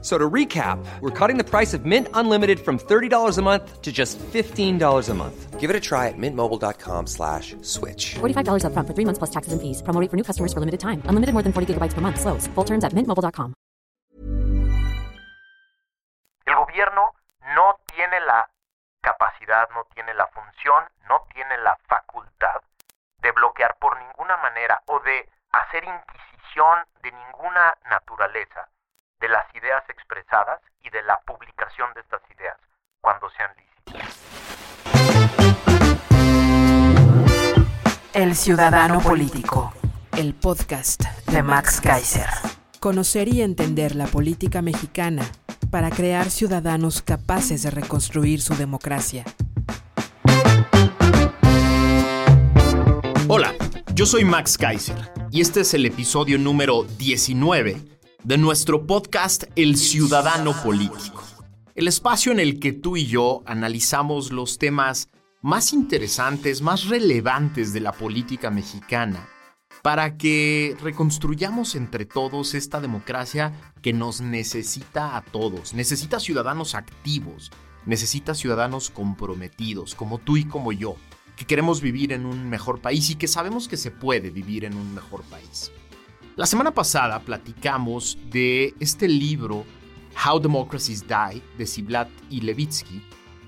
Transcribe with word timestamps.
So 0.00 0.16
to 0.16 0.30
recap, 0.30 0.78
we're 1.00 1.10
cutting 1.10 1.38
the 1.38 1.44
price 1.44 1.74
of 1.74 1.84
Mint 1.84 2.06
Unlimited 2.14 2.60
from 2.60 2.78
$30 2.78 3.36
a 3.36 3.42
month 3.42 3.82
to 3.82 3.90
just 3.90 4.16
$15 4.18 5.08
a 5.08 5.14
month. 5.14 5.58
Give 5.58 5.70
it 5.70 5.74
a 5.74 5.80
try 5.80 6.06
at 6.06 6.14
mintmobile.com 6.16 7.06
slash 7.08 7.56
switch. 7.62 8.14
$45 8.22 8.62
upfront 8.62 8.86
for 8.86 8.94
three 8.94 9.04
months 9.04 9.18
plus 9.18 9.30
taxes 9.30 9.52
and 9.52 9.60
fees. 9.60 9.82
Promo 9.82 10.00
rate 10.00 10.08
for 10.08 10.16
new 10.16 10.22
customers 10.22 10.52
for 10.54 10.60
limited 10.60 10.78
time. 10.78 11.02
Unlimited 11.10 11.34
more 11.34 11.42
than 11.42 11.52
40 11.52 11.74
gigabytes 11.74 11.94
per 11.94 12.00
month. 12.00 12.20
Slows. 12.20 12.46
Full 12.54 12.64
terms 12.64 12.84
at 12.84 12.94
mintmobile.com. 12.94 13.54
El 16.46 16.54
gobierno 16.54 17.12
no 17.56 17.76
tiene 17.92 18.20
la 18.24 18.48
capacidad, 19.02 19.68
no 19.74 19.84
tiene 19.94 20.14
la 20.14 20.28
función, 20.28 20.84
no 21.10 21.26
tiene 21.34 21.58
la 21.58 21.76
facultad 21.88 22.62
de 23.20 23.32
bloquear 23.32 23.76
por 23.80 23.98
ninguna 23.98 24.36
manera 24.38 24.80
o 24.86 25.00
de 25.00 25.28
hacer 25.50 25.82
inquisición 25.84 26.86
de 27.02 27.10
ninguna 27.10 27.74
naturaleza 27.90 28.68
de 29.20 29.28
las 29.28 29.44
ideas 29.54 29.82
expresadas 29.88 30.60
y 30.82 30.90
de 30.90 31.02
la 31.02 31.20
publicación 31.26 31.92
de 31.94 32.00
estas 32.02 32.22
ideas 32.30 32.56
cuando 33.00 33.28
sean 33.30 33.50
lícitas. 33.56 34.18
El 38.12 38.36
Ciudadano 38.36 39.00
Político, 39.00 39.72
el 40.16 40.34
podcast 40.34 41.02
de 41.26 41.42
Max 41.42 41.80
Kaiser. 41.80 42.28
Conocer 42.80 43.28
y 43.28 43.42
entender 43.42 43.96
la 43.96 44.06
política 44.06 44.62
mexicana 44.62 45.24
para 45.70 45.90
crear 45.90 46.30
ciudadanos 46.30 47.02
capaces 47.02 47.64
de 47.64 47.70
reconstruir 47.70 48.40
su 48.40 48.54
democracia. 48.54 49.24
Hola, 53.28 53.52
yo 53.94 54.06
soy 54.06 54.24
Max 54.24 54.56
Kaiser 54.56 54.96
y 55.30 55.40
este 55.40 55.60
es 55.60 55.74
el 55.74 55.84
episodio 55.86 56.38
número 56.38 56.84
19 56.84 57.97
de 58.28 58.36
nuestro 58.36 58.86
podcast 58.86 59.44
El 59.56 59.78
Ciudadano 59.78 60.52
Político, 60.62 61.24
el 61.74 61.88
espacio 61.88 62.30
en 62.30 62.40
el 62.40 62.60
que 62.60 62.74
tú 62.74 62.98
y 62.98 63.06
yo 63.06 63.42
analizamos 63.46 64.32
los 64.32 64.58
temas 64.58 65.08
más 65.40 65.72
interesantes, 65.72 66.60
más 66.60 66.88
relevantes 66.88 67.72
de 67.72 67.80
la 67.80 67.92
política 67.92 68.50
mexicana, 68.50 69.26
para 69.80 70.18
que 70.18 70.76
reconstruyamos 70.82 71.74
entre 71.74 72.04
todos 72.04 72.52
esta 72.52 72.82
democracia 72.82 73.72
que 73.80 73.94
nos 73.94 74.20
necesita 74.20 75.16
a 75.16 75.22
todos, 75.22 75.72
necesita 75.72 76.20
ciudadanos 76.20 76.74
activos, 76.74 77.50
necesita 77.86 78.34
ciudadanos 78.34 78.90
comprometidos, 78.90 79.94
como 79.94 80.18
tú 80.18 80.36
y 80.36 80.44
como 80.44 80.72
yo, 80.72 80.96
que 81.34 81.46
queremos 81.46 81.80
vivir 81.80 82.12
en 82.12 82.26
un 82.26 82.50
mejor 82.50 82.82
país 82.82 83.08
y 83.08 83.14
que 83.14 83.26
sabemos 83.26 83.68
que 83.68 83.78
se 83.78 83.90
puede 83.90 84.28
vivir 84.28 84.66
en 84.66 84.76
un 84.76 84.94
mejor 84.94 85.22
país. 85.22 85.72
La 86.38 86.46
semana 86.46 86.70
pasada 86.70 87.18
platicamos 87.18 88.16
de 88.30 88.72
este 88.78 89.08
libro 89.08 89.64
How 90.24 90.38
Democracies 90.38 91.04
Die 91.08 91.42
de 91.58 91.66
Ziblatt 91.66 92.08
y 92.30 92.42
Levitsky 92.42 93.02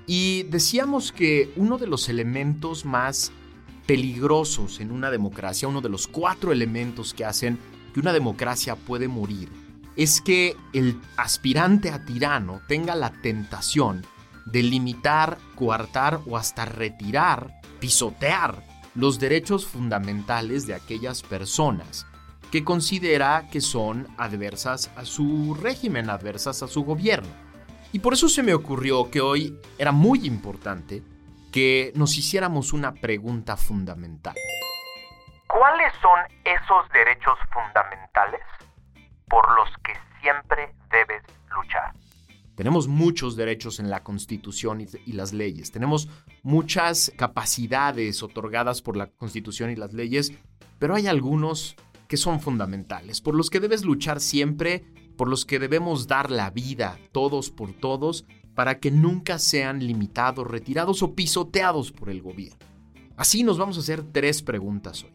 y 0.08 0.42
decíamos 0.50 1.12
que 1.12 1.52
uno 1.54 1.78
de 1.78 1.86
los 1.86 2.08
elementos 2.08 2.84
más 2.84 3.30
peligrosos 3.86 4.80
en 4.80 4.90
una 4.90 5.12
democracia, 5.12 5.68
uno 5.68 5.80
de 5.80 5.88
los 5.88 6.08
cuatro 6.08 6.50
elementos 6.50 7.14
que 7.14 7.24
hacen 7.24 7.60
que 7.94 8.00
una 8.00 8.12
democracia 8.12 8.74
puede 8.74 9.06
morir, 9.06 9.50
es 9.94 10.20
que 10.20 10.56
el 10.72 11.00
aspirante 11.16 11.92
a 11.92 12.04
tirano 12.04 12.60
tenga 12.66 12.96
la 12.96 13.12
tentación 13.22 14.04
de 14.46 14.64
limitar, 14.64 15.38
coartar 15.54 16.22
o 16.26 16.36
hasta 16.36 16.64
retirar, 16.64 17.60
pisotear 17.78 18.66
los 18.96 19.20
derechos 19.20 19.64
fundamentales 19.64 20.66
de 20.66 20.74
aquellas 20.74 21.22
personas 21.22 22.09
que 22.50 22.64
considera 22.64 23.48
que 23.50 23.60
son 23.60 24.08
adversas 24.18 24.90
a 24.96 25.04
su 25.04 25.54
régimen, 25.54 26.10
adversas 26.10 26.62
a 26.62 26.68
su 26.68 26.84
gobierno. 26.84 27.28
Y 27.92 28.00
por 28.00 28.12
eso 28.12 28.28
se 28.28 28.42
me 28.42 28.54
ocurrió 28.54 29.10
que 29.10 29.20
hoy 29.20 29.58
era 29.78 29.92
muy 29.92 30.26
importante 30.26 31.02
que 31.52 31.92
nos 31.94 32.16
hiciéramos 32.16 32.72
una 32.72 32.94
pregunta 32.94 33.56
fundamental. 33.56 34.34
¿Cuáles 35.46 35.92
son 36.00 36.20
esos 36.44 36.88
derechos 36.92 37.36
fundamentales 37.52 38.42
por 39.28 39.44
los 39.56 39.68
que 39.84 39.92
siempre 40.20 40.72
debes 40.90 41.22
luchar? 41.54 41.92
Tenemos 42.54 42.88
muchos 42.88 43.36
derechos 43.36 43.80
en 43.80 43.90
la 43.90 44.02
Constitución 44.04 44.80
y, 44.82 45.12
las 45.12 45.32
leyes. 45.32 45.72
Tenemos 45.72 46.08
muchas 46.42 47.10
capacidades 47.16 48.22
otorgadas 48.22 48.82
por 48.82 48.96
la 48.96 49.06
Constitución 49.06 49.70
y 49.70 49.76
las 49.76 49.92
leyes, 49.92 50.32
pero 50.78 50.94
hay 50.94 51.06
algunos 51.06 51.74
que 52.10 52.16
son 52.16 52.40
fundamentales, 52.40 53.20
por 53.20 53.36
los 53.36 53.50
que 53.50 53.60
debes 53.60 53.84
luchar 53.84 54.20
siempre, 54.20 54.82
por 55.16 55.28
los 55.28 55.46
que 55.46 55.60
debemos 55.60 56.08
dar 56.08 56.28
la 56.28 56.50
vida 56.50 56.98
todos 57.12 57.50
por 57.50 57.72
todos, 57.72 58.26
para 58.56 58.80
que 58.80 58.90
nunca 58.90 59.38
sean 59.38 59.86
limitados, 59.86 60.44
retirados 60.44 61.04
o 61.04 61.14
pisoteados 61.14 61.92
por 61.92 62.10
el 62.10 62.20
gobierno. 62.20 62.58
Así 63.16 63.44
nos 63.44 63.58
vamos 63.58 63.76
a 63.76 63.80
hacer 63.80 64.02
tres 64.02 64.42
preguntas 64.42 65.04
hoy. 65.04 65.12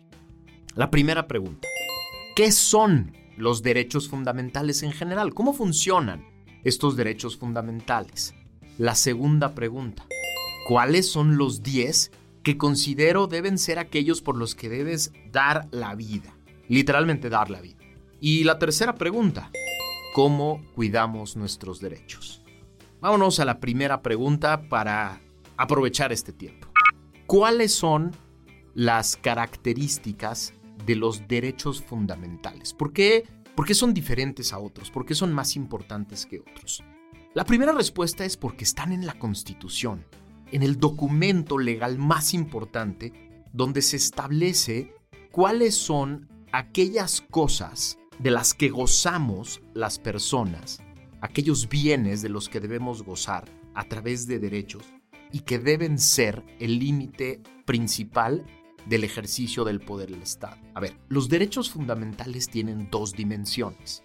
La 0.74 0.90
primera 0.90 1.28
pregunta, 1.28 1.68
¿qué 2.34 2.54
son 2.54 3.12
los 3.36 3.62
derechos 3.62 4.08
fundamentales 4.08 4.82
en 4.82 4.94
general? 4.94 5.34
¿Cómo 5.34 5.52
funcionan 5.52 6.26
estos 6.64 6.96
derechos 6.96 7.36
fundamentales? 7.36 8.34
La 8.78 8.96
segunda 8.96 9.54
pregunta, 9.54 10.06
¿cuáles 10.66 11.12
son 11.12 11.36
los 11.36 11.62
10 11.62 12.12
que 12.42 12.58
considero 12.58 13.28
deben 13.28 13.58
ser 13.58 13.80
aquellos 13.80 14.22
por 14.22 14.38
los 14.38 14.56
que 14.56 14.70
debes 14.70 15.12
dar 15.34 15.68
la 15.72 15.94
vida? 15.94 16.36
Literalmente 16.68 17.30
dar 17.30 17.50
la 17.50 17.62
vida. 17.62 17.78
Y 18.20 18.44
la 18.44 18.58
tercera 18.58 18.96
pregunta, 18.96 19.52
¿cómo 20.14 20.64
cuidamos 20.74 21.36
nuestros 21.36 21.80
derechos? 21.80 22.44
Vámonos 23.02 23.40
a 23.40 23.46
la 23.46 23.60
primera 23.60 24.02
pregunta 24.02 24.68
para 24.68 25.22
aprovechar 25.58 26.12
este 26.12 26.34
tiempo. 26.34 26.68
¿Cuáles 27.28 27.74
son 27.74 28.12
las 28.74 29.16
características 29.18 30.54
de 30.86 30.96
los 30.96 31.28
derechos 31.28 31.84
fundamentales? 31.84 32.74
¿Por 32.74 32.94
qué, 32.94 33.28
¿Por 33.56 33.66
qué 33.66 33.74
son 33.74 33.94
diferentes 33.94 34.54
a 34.54 34.60
otros? 34.60 34.92
¿Por 34.92 35.06
qué 35.06 35.16
son 35.16 35.34
más 35.34 35.56
importantes 35.56 36.26
que 36.26 36.40
otros? 36.40 36.84
La 37.34 37.46
primera 37.46 37.74
respuesta 37.74 38.24
es 38.26 38.38
porque 38.38 38.64
están 38.64 38.92
en 38.92 39.06
la 39.06 39.20
Constitución, 39.20 40.06
en 40.52 40.64
el 40.64 40.80
documento 40.80 41.58
legal 41.58 41.98
más 41.98 42.34
importante 42.34 43.44
donde 43.52 43.82
se 43.82 43.98
establece 43.98 44.94
cuáles 45.32 45.76
son 45.76 46.30
aquellas 46.58 47.22
cosas 47.30 47.98
de 48.20 48.32
las 48.32 48.54
que 48.54 48.70
gozamos 48.70 49.62
las 49.74 50.00
personas, 50.00 50.80
aquellos 51.20 51.68
bienes 51.68 52.22
de 52.22 52.30
los 52.30 52.48
que 52.48 52.62
debemos 52.62 53.04
gozar 53.04 53.44
a 53.74 53.84
través 53.84 54.26
de 54.26 54.40
derechos 54.40 54.86
y 55.34 55.42
que 55.42 55.60
deben 55.60 56.00
ser 56.00 56.46
el 56.60 56.80
límite 56.80 57.42
principal 57.66 58.46
del 58.86 59.04
ejercicio 59.04 59.66
del 59.66 59.82
poder 59.82 60.12
del 60.12 60.22
Estado. 60.22 60.56
A 60.76 60.80
ver, 60.80 60.96
los 61.10 61.28
derechos 61.28 61.70
fundamentales 61.70 62.48
tienen 62.48 62.90
dos 62.90 63.12
dimensiones. 63.12 64.04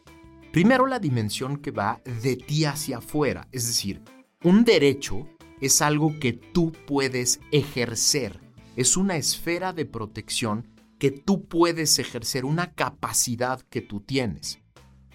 Primero, 0.53 0.87
la 0.87 0.99
dimensión 0.99 1.59
que 1.59 1.71
va 1.71 2.03
de 2.23 2.35
ti 2.35 2.65
hacia 2.65 2.99
afuera, 2.99 3.47
es 3.53 3.69
decir, 3.69 4.03
un 4.43 4.65
derecho 4.65 5.29
es 5.61 5.83
algo 5.83 6.19
que 6.19 6.33
tú 6.33 6.73
puedes 6.87 7.39
ejercer, 7.53 8.41
es 8.75 8.97
una 8.97 9.17
esfera 9.17 9.73
de 9.73 9.85
protección 9.85 10.67
que 11.01 11.11
tú 11.11 11.49
puedes 11.49 11.99
ejercer, 11.99 12.45
una 12.45 12.75
capacidad 12.75 13.63
que 13.63 13.81
tú 13.81 14.01
tienes, 14.01 14.61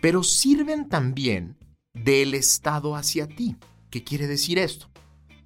pero 0.01 0.23
sirven 0.23 0.89
también 0.89 1.57
del 1.93 2.33
Estado 2.33 2.95
hacia 2.95 3.27
ti. 3.27 3.55
¿Qué 3.91 4.03
quiere 4.03 4.25
decir 4.25 4.57
esto? 4.57 4.89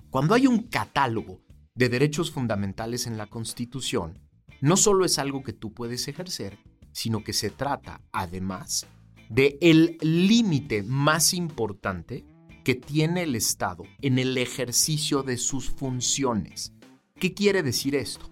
Cuando 0.09 0.33
hay 0.33 0.47
un 0.47 0.63
catálogo 0.63 1.41
de 1.75 1.89
derechos 1.89 2.31
fundamentales 2.31 3.05
en 3.05 3.17
la 3.17 3.27
Constitución, 3.27 4.17
no 4.61 4.77
solo 4.77 5.03
es 5.03 5.19
algo 5.19 5.43
que 5.43 5.51
tú 5.51 5.73
puedes 5.73 6.07
ejercer, 6.07 6.57
sino 6.93 7.21
que 7.21 7.33
se 7.33 7.49
trata, 7.49 8.01
además, 8.13 8.87
de 9.29 9.57
el 9.59 9.97
límite 10.01 10.83
más 10.83 11.33
importante 11.33 12.25
que 12.63 12.75
tiene 12.75 13.23
el 13.23 13.35
Estado 13.35 13.83
en 14.01 14.17
el 14.17 14.37
ejercicio 14.37 15.21
de 15.21 15.35
sus 15.35 15.69
funciones. 15.69 16.71
¿Qué 17.15 17.33
quiere 17.33 17.61
decir 17.61 17.93
esto? 17.93 18.28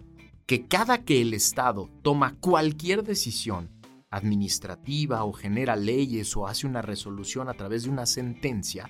Que 0.48 0.66
cada 0.66 1.04
que 1.04 1.22
el 1.22 1.34
Estado 1.34 1.90
toma 2.02 2.38
cualquier 2.40 3.04
decisión 3.04 3.70
administrativa 4.10 5.26
o 5.26 5.34
genera 5.34 5.76
leyes 5.76 6.38
o 6.38 6.48
hace 6.48 6.66
una 6.66 6.82
resolución 6.82 7.50
a 7.50 7.54
través 7.54 7.84
de 7.84 7.90
una 7.90 8.06
sentencia, 8.06 8.90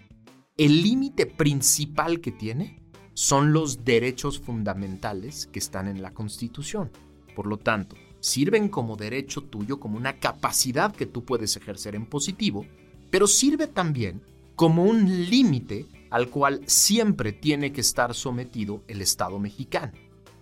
el 0.55 0.83
límite 0.83 1.25
principal 1.25 2.21
que 2.21 2.31
tiene 2.31 2.83
son 3.15 3.53
los 3.53 3.83
derechos 3.83 4.39
fundamentales 4.39 5.47
que 5.47 5.57
están 5.57 5.87
en 5.87 6.03
la 6.03 6.13
Constitución. 6.13 6.91
Por 7.35 7.47
lo 7.47 7.57
tanto, 7.57 7.95
sirven 8.19 8.69
como 8.69 8.95
derecho 8.95 9.41
tuyo, 9.41 9.79
como 9.79 9.97
una 9.97 10.19
capacidad 10.19 10.95
que 10.95 11.07
tú 11.07 11.25
puedes 11.25 11.57
ejercer 11.57 11.95
en 11.95 12.05
positivo, 12.05 12.67
pero 13.09 13.25
sirve 13.25 13.65
también 13.65 14.21
como 14.55 14.83
un 14.83 15.27
límite 15.27 15.87
al 16.11 16.29
cual 16.29 16.61
siempre 16.67 17.31
tiene 17.31 17.71
que 17.73 17.81
estar 17.81 18.13
sometido 18.13 18.83
el 18.87 19.01
Estado 19.01 19.39
mexicano. 19.39 19.93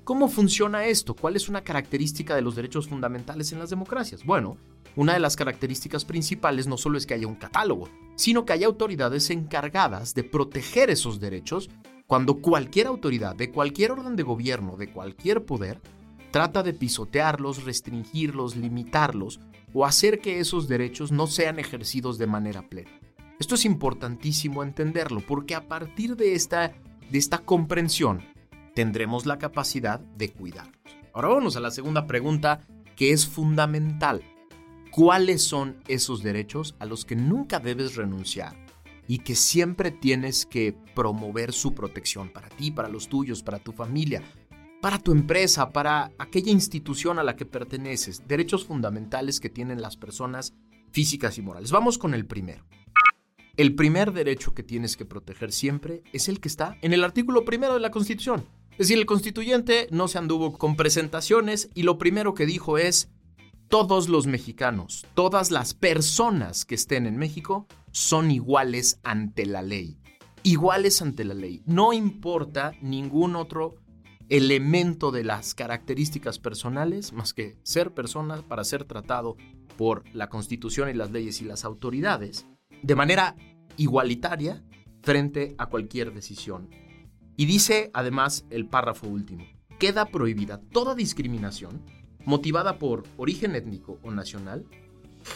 ¿Cómo 0.06 0.28
funciona 0.28 0.86
esto? 0.86 1.16
¿Cuál 1.16 1.36
es 1.36 1.50
una 1.50 1.64
característica 1.64 2.36
de 2.36 2.44
los 2.44 2.56
derechos 2.56 2.88
fundamentales 2.88 3.52
en 3.52 3.58
las 3.58 3.72
democracias? 3.72 4.24
Bueno, 4.24 4.56
una 4.96 5.14
de 5.14 5.20
las 5.20 5.36
características 5.36 6.06
principales 6.06 6.68
no 6.68 6.78
solo 6.78 7.00
es 7.00 7.08
que 7.08 7.16
haya 7.16 7.26
un 7.26 7.34
catálogo, 7.34 7.90
sino 8.14 8.46
que 8.46 8.54
haya 8.54 8.68
autoridades 8.68 9.32
encargadas 9.32 10.14
de 10.14 10.24
proteger 10.24 10.92
esos 10.92 11.20
derechos 11.20 11.72
cuando 12.06 12.40
cualquier 12.40 12.86
autoridad 12.86 13.36
de 13.36 13.50
cualquier 13.50 13.94
orden 13.94 14.16
de 14.16 14.22
gobierno, 14.22 14.78
de 14.78 14.92
cualquier 14.92 15.44
poder, 15.44 15.82
trata 16.30 16.62
de 16.62 16.74
pisotearlos, 16.74 17.64
restringirlos, 17.64 18.56
limitarlos 18.56 19.40
o 19.74 19.88
hacer 19.88 20.20
que 20.20 20.40
esos 20.40 20.68
derechos 20.68 21.12
no 21.12 21.26
sean 21.26 21.58
ejercidos 21.58 22.20
de 22.20 22.28
manera 22.28 22.62
plena. 22.62 22.92
Esto 23.40 23.56
es 23.56 23.66
importantísimo 23.66 24.62
entenderlo 24.62 25.22
porque 25.22 25.56
a 25.56 25.68
partir 25.68 26.16
de 26.16 26.36
esta, 26.36 26.74
de 27.10 27.18
esta 27.18 27.40
comprensión 27.40 28.35
tendremos 28.76 29.26
la 29.26 29.40
capacidad 29.40 30.00
de 30.00 30.32
cuidarlos. 30.32 30.76
Ahora 31.14 31.30
vamos 31.30 31.56
a 31.56 31.62
la 31.62 31.72
segunda 31.72 32.06
pregunta 32.06 32.68
que 32.96 33.12
es 33.12 33.26
fundamental. 33.26 34.22
¿Cuáles 34.92 35.44
son 35.44 35.78
esos 35.88 36.22
derechos 36.22 36.76
a 36.80 36.86
los 36.86 37.06
que 37.06 37.16
nunca 37.16 37.60
debes 37.60 37.96
renunciar 37.96 38.56
y 39.08 39.20
que 39.20 39.36
siempre 39.36 39.92
tienes 39.92 40.46
que 40.46 40.76
promover 40.94 41.54
su 41.54 41.74
protección 41.74 42.30
para 42.32 42.50
ti, 42.50 42.72
para 42.72 42.90
los 42.90 43.08
tuyos, 43.08 43.44
para 43.44 43.60
tu 43.60 43.72
familia, 43.72 44.22
para 44.82 45.00
tu 45.00 45.12
empresa, 45.12 45.70
para 45.70 46.12
aquella 46.18 46.52
institución 46.52 47.18
a 47.18 47.24
la 47.24 47.36
que 47.36 47.46
perteneces? 47.46 48.28
Derechos 48.28 48.66
fundamentales 48.66 49.40
que 49.40 49.50
tienen 49.50 49.82
las 49.82 49.98
personas 49.98 50.54
físicas 50.92 51.38
y 51.38 51.42
morales. 51.42 51.72
Vamos 51.72 51.98
con 51.98 52.14
el 52.14 52.26
primero. 52.26 52.66
El 53.58 53.74
primer 53.74 54.12
derecho 54.12 54.54
que 54.54 54.64
tienes 54.64 54.98
que 54.98 55.06
proteger 55.06 55.54
siempre 55.54 56.04
es 56.12 56.28
el 56.28 56.42
que 56.42 56.50
está 56.50 56.78
en 56.82 56.92
el 56.92 57.06
artículo 57.06 57.46
primero 57.46 57.74
de 57.74 57.80
la 57.80 57.92
Constitución. 57.92 58.46
Es 58.76 58.90
decir, 58.90 58.98
el 58.98 59.06
constituyente 59.06 59.88
no 59.92 60.10
se 60.10 60.18
anduvo 60.18 60.58
con 60.58 60.76
presentaciones 60.76 61.70
y 61.74 61.84
lo 61.84 61.98
primero 61.98 62.34
que 62.34 62.46
dijo 62.46 62.78
es, 62.78 63.10
todos 63.70 64.10
los 64.10 64.28
mexicanos, 64.28 65.06
todas 65.14 65.50
las 65.50 65.74
personas 65.74 66.66
que 66.66 66.76
estén 66.76 67.06
en 67.06 67.16
México 67.16 67.68
son 67.92 68.32
iguales 68.32 69.00
ante 69.04 69.46
la 69.46 69.62
ley. 69.62 69.98
Iguales 70.44 71.02
ante 71.02 71.24
la 71.24 71.34
ley. 71.34 71.64
No 71.66 71.94
importa 71.94 72.74
ningún 72.82 73.38
otro 73.38 73.76
elemento 74.28 75.12
de 75.12 75.24
las 75.24 75.56
características 75.56 76.38
personales 76.38 77.14
más 77.14 77.34
que 77.34 77.58
ser 77.64 77.94
persona 77.94 78.42
para 78.42 78.66
ser 78.66 78.84
tratado 78.84 79.38
por 79.78 80.04
la 80.14 80.28
Constitución 80.28 80.90
y 80.90 80.94
las 80.94 81.12
leyes 81.12 81.42
y 81.42 81.46
las 81.46 81.64
autoridades 81.64 82.46
de 82.84 82.96
manera 82.96 83.38
igualitaria 83.78 84.66
frente 85.02 85.56
a 85.58 85.68
cualquier 85.68 86.14
decisión. 86.14 86.70
Y 87.38 87.46
dice 87.46 87.92
además 87.94 88.46
el 88.50 88.68
párrafo 88.68 89.08
último, 89.08 89.46
queda 89.80 90.06
prohibida 90.06 90.62
toda 90.72 90.96
discriminación 90.96 91.82
motivada 92.26 92.80
por 92.80 93.04
origen 93.18 93.56
étnico 93.56 94.00
o 94.04 94.12
nacional, 94.12 94.66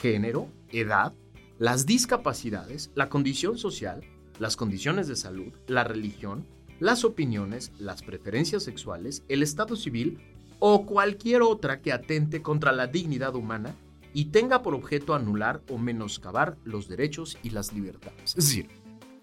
género, 0.01 0.47
edad, 0.71 1.13
las 1.57 1.85
discapacidades, 1.85 2.91
la 2.95 3.09
condición 3.09 3.57
social, 3.57 4.01
las 4.39 4.55
condiciones 4.55 5.07
de 5.07 5.15
salud, 5.15 5.53
la 5.67 5.83
religión, 5.83 6.47
las 6.79 7.03
opiniones, 7.03 7.71
las 7.77 8.01
preferencias 8.01 8.63
sexuales, 8.63 9.23
el 9.27 9.43
estado 9.43 9.75
civil 9.75 10.19
o 10.59 10.85
cualquier 10.85 11.41
otra 11.41 11.81
que 11.81 11.91
atente 11.91 12.41
contra 12.41 12.71
la 12.71 12.87
dignidad 12.87 13.35
humana 13.35 13.75
y 14.13 14.25
tenga 14.25 14.61
por 14.61 14.73
objeto 14.73 15.13
anular 15.13 15.61
o 15.69 15.77
menoscabar 15.77 16.57
los 16.63 16.87
derechos 16.87 17.37
y 17.43 17.51
las 17.51 17.73
libertades. 17.73 18.35
Es 18.37 18.45
decir, 18.45 18.69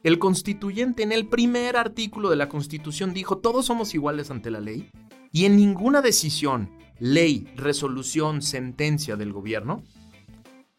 el 0.06 0.20
constituyente 0.20 1.02
en 1.02 1.10
el 1.10 1.26
primer 1.26 1.76
artículo 1.76 2.30
de 2.30 2.36
la 2.36 2.48
Constitución 2.48 3.12
dijo 3.12 3.38
todos 3.38 3.66
somos 3.66 3.92
iguales 3.92 4.30
ante 4.30 4.52
la 4.52 4.60
ley 4.60 4.88
y 5.32 5.46
en 5.46 5.56
ninguna 5.56 6.00
decisión, 6.00 6.70
ley, 7.00 7.52
resolución, 7.56 8.40
sentencia 8.40 9.16
del 9.16 9.32
gobierno 9.32 9.82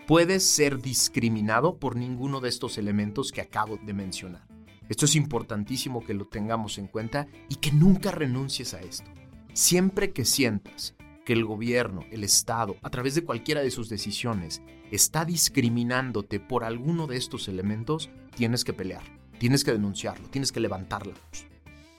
puede 0.07 0.39
ser 0.39 0.81
discriminado 0.81 1.77
por 1.77 1.97
ninguno 1.97 2.39
de 2.39 2.47
estos 2.47 2.77
elementos 2.77 3.33
que 3.33 3.41
acabo 3.41 3.77
de 3.85 3.91
mencionar. 3.91 4.47
Esto 4.87 5.03
es 5.03 5.17
importantísimo 5.17 6.05
que 6.05 6.13
lo 6.13 6.29
tengamos 6.29 6.77
en 6.77 6.87
cuenta 6.87 7.27
y 7.49 7.55
que 7.55 7.73
nunca 7.73 8.11
renuncies 8.11 8.73
a 8.73 8.79
esto. 8.79 9.11
Siempre 9.51 10.13
que 10.13 10.23
sientas 10.23 10.95
que 11.25 11.33
el 11.33 11.43
gobierno, 11.43 12.05
el 12.11 12.23
Estado, 12.23 12.77
a 12.81 12.89
través 12.89 13.13
de 13.13 13.25
cualquiera 13.25 13.59
de 13.59 13.71
sus 13.71 13.89
decisiones, 13.89 14.61
está 14.89 15.25
discriminándote 15.25 16.39
por 16.39 16.63
alguno 16.63 17.07
de 17.07 17.17
estos 17.17 17.49
elementos, 17.49 18.09
tienes 18.33 18.63
que 18.63 18.71
pelear, 18.71 19.16
tienes 19.39 19.63
que 19.63 19.71
denunciarlo, 19.71 20.27
tienes 20.29 20.51
que 20.51 20.59
levantar 20.59 21.07
la 21.07 21.13
voz. 21.13 21.45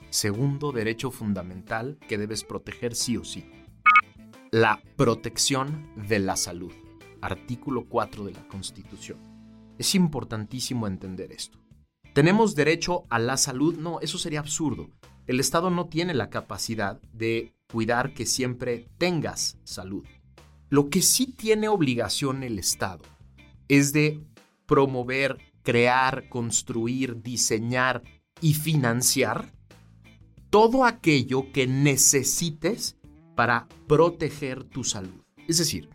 Segundo 0.09 0.71
derecho 0.71 1.11
fundamental 1.11 1.99
que 2.07 2.17
debes 2.17 2.43
proteger 2.43 2.95
sí 2.95 3.17
o 3.17 3.23
sí. 3.23 3.45
La 4.51 4.81
protección 4.95 5.91
de 5.95 6.19
la 6.19 6.35
salud. 6.35 6.73
Artículo 7.21 7.85
4 7.87 8.25
de 8.25 8.31
la 8.31 8.47
Constitución. 8.47 9.19
Es 9.77 9.93
importantísimo 9.93 10.87
entender 10.87 11.31
esto. 11.31 11.59
¿Tenemos 12.13 12.55
derecho 12.55 13.03
a 13.09 13.19
la 13.19 13.37
salud? 13.37 13.77
No, 13.77 13.99
eso 14.01 14.17
sería 14.17 14.39
absurdo. 14.39 14.89
El 15.27 15.39
Estado 15.39 15.69
no 15.69 15.87
tiene 15.87 16.15
la 16.15 16.31
capacidad 16.31 16.99
de 17.13 17.53
cuidar 17.71 18.13
que 18.13 18.25
siempre 18.25 18.87
tengas 18.97 19.59
salud. 19.63 20.03
Lo 20.69 20.89
que 20.89 21.01
sí 21.01 21.27
tiene 21.27 21.67
obligación 21.67 22.41
el 22.43 22.57
Estado 22.57 23.03
es 23.67 23.93
de 23.93 24.23
promover, 24.65 25.37
crear, 25.63 26.29
construir, 26.29 27.21
diseñar 27.21 28.03
y 28.41 28.53
financiar 28.53 29.51
todo 30.49 30.85
aquello 30.85 31.51
que 31.51 31.67
necesites 31.67 32.97
para 33.35 33.67
proteger 33.87 34.63
tu 34.63 34.83
salud. 34.83 35.23
Es 35.47 35.57
decir, 35.57 35.89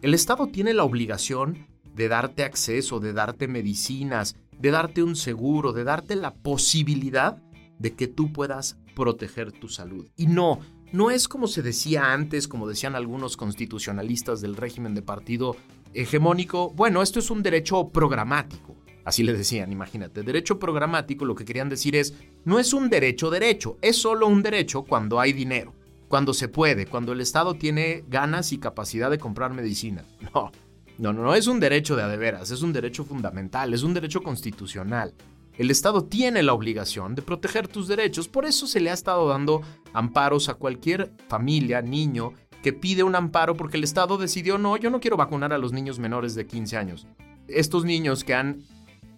el 0.00 0.14
Estado 0.14 0.46
tiene 0.46 0.74
la 0.74 0.84
obligación 0.84 1.66
de 1.94 2.08
darte 2.08 2.44
acceso, 2.44 3.00
de 3.00 3.12
darte 3.12 3.48
medicinas, 3.48 4.36
de 4.58 4.70
darte 4.70 5.02
un 5.02 5.16
seguro, 5.16 5.72
de 5.72 5.84
darte 5.84 6.14
la 6.16 6.34
posibilidad 6.34 7.42
de 7.78 7.94
que 7.94 8.06
tú 8.06 8.32
puedas 8.32 8.78
proteger 8.94 9.52
tu 9.52 9.68
salud. 9.68 10.08
Y 10.16 10.26
no, 10.26 10.60
no 10.92 11.10
es 11.10 11.28
como 11.28 11.46
se 11.46 11.62
decía 11.62 12.12
antes, 12.12 12.48
como 12.48 12.68
decían 12.68 12.94
algunos 12.94 13.36
constitucionalistas 13.36 14.40
del 14.40 14.56
régimen 14.56 14.94
de 14.94 15.02
partido 15.02 15.56
hegemónico, 15.92 16.70
bueno, 16.70 17.02
esto 17.02 17.18
es 17.18 17.30
un 17.30 17.42
derecho 17.42 17.90
programático. 17.90 18.76
Así 19.08 19.22
le 19.22 19.32
decían, 19.32 19.72
imagínate, 19.72 20.22
derecho 20.22 20.58
programático 20.58 21.24
lo 21.24 21.34
que 21.34 21.46
querían 21.46 21.70
decir 21.70 21.96
es, 21.96 22.12
no 22.44 22.58
es 22.58 22.74
un 22.74 22.90
derecho 22.90 23.30
derecho, 23.30 23.78
es 23.80 23.96
solo 23.96 24.26
un 24.26 24.42
derecho 24.42 24.82
cuando 24.82 25.18
hay 25.18 25.32
dinero, 25.32 25.72
cuando 26.08 26.34
se 26.34 26.48
puede, 26.48 26.84
cuando 26.84 27.12
el 27.12 27.22
Estado 27.22 27.54
tiene 27.54 28.04
ganas 28.06 28.52
y 28.52 28.58
capacidad 28.58 29.10
de 29.10 29.16
comprar 29.16 29.54
medicina. 29.54 30.04
No, 30.34 30.52
no, 30.98 31.12
no, 31.14 31.22
no 31.22 31.34
es 31.34 31.46
un 31.46 31.58
derecho 31.58 31.96
de 31.96 32.02
adeveras, 32.02 32.50
es 32.50 32.60
un 32.60 32.74
derecho 32.74 33.02
fundamental, 33.02 33.72
es 33.72 33.82
un 33.82 33.94
derecho 33.94 34.22
constitucional. 34.22 35.14
El 35.56 35.70
Estado 35.70 36.04
tiene 36.04 36.42
la 36.42 36.52
obligación 36.52 37.14
de 37.14 37.22
proteger 37.22 37.66
tus 37.66 37.88
derechos, 37.88 38.28
por 38.28 38.44
eso 38.44 38.66
se 38.66 38.78
le 38.78 38.90
ha 38.90 38.94
estado 38.94 39.26
dando 39.26 39.62
amparos 39.94 40.50
a 40.50 40.54
cualquier 40.54 41.14
familia, 41.28 41.80
niño, 41.80 42.34
que 42.62 42.74
pide 42.74 43.04
un 43.04 43.14
amparo 43.14 43.56
porque 43.56 43.78
el 43.78 43.84
Estado 43.84 44.18
decidió, 44.18 44.58
no, 44.58 44.76
yo 44.76 44.90
no 44.90 45.00
quiero 45.00 45.16
vacunar 45.16 45.54
a 45.54 45.58
los 45.58 45.72
niños 45.72 45.98
menores 45.98 46.34
de 46.34 46.46
15 46.46 46.76
años. 46.76 47.06
Estos 47.46 47.86
niños 47.86 48.22
que 48.22 48.34
han 48.34 48.64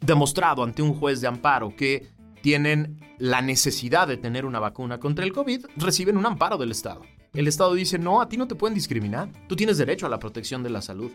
demostrado 0.01 0.63
ante 0.63 0.83
un 0.83 0.95
juez 0.95 1.21
de 1.21 1.29
amparo 1.29 1.75
que 1.75 2.09
tienen 2.43 3.01
la 3.19 3.43
necesidad 3.43 4.09
de 4.09 4.17
tener 4.17 4.47
una 4.47 4.59
vacuna 4.59 4.99
contra 4.99 5.25
el 5.25 5.33
COVID, 5.33 5.67
reciben 5.77 6.17
un 6.17 6.27
amparo 6.27 6.57
del 6.57 6.71
Estado. 6.71 7.03
El 7.35 7.47
Estado 7.47 7.75
dice, 7.75 7.99
no, 7.99 8.21
a 8.21 8.29
ti 8.29 8.37
no 8.37 8.49
te 8.49 8.55
pueden 8.55 8.75
discriminar, 8.75 9.31
tú 9.47 9.57
tienes 9.57 9.79
derecho 9.79 10.07
a 10.07 10.11
la 10.11 10.19
protección 10.19 10.63
de 10.63 10.71
la 10.71 10.83
salud. 10.83 11.13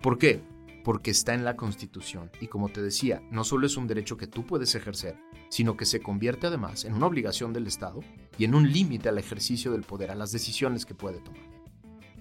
¿Por 0.00 0.18
qué? 0.18 0.42
porque 0.82 1.10
está 1.10 1.34
en 1.34 1.44
la 1.44 1.56
Constitución. 1.56 2.30
Y 2.40 2.48
como 2.48 2.68
te 2.68 2.82
decía, 2.82 3.22
no 3.30 3.44
solo 3.44 3.66
es 3.66 3.76
un 3.76 3.86
derecho 3.86 4.16
que 4.16 4.26
tú 4.26 4.44
puedes 4.44 4.74
ejercer, 4.74 5.16
sino 5.48 5.76
que 5.76 5.86
se 5.86 6.00
convierte 6.00 6.46
además 6.46 6.84
en 6.84 6.94
una 6.94 7.06
obligación 7.06 7.52
del 7.52 7.66
Estado 7.66 8.00
y 8.38 8.44
en 8.44 8.54
un 8.54 8.70
límite 8.70 9.08
al 9.08 9.18
ejercicio 9.18 9.72
del 9.72 9.82
poder, 9.82 10.10
a 10.10 10.14
las 10.14 10.32
decisiones 10.32 10.86
que 10.86 10.94
puede 10.94 11.20
tomar. 11.20 11.42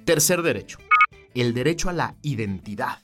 Tercer 0.05 0.41
derecho, 0.41 0.79
el 1.33 1.53
derecho 1.53 1.89
a 1.89 1.93
la 1.93 2.15
identidad. 2.21 2.99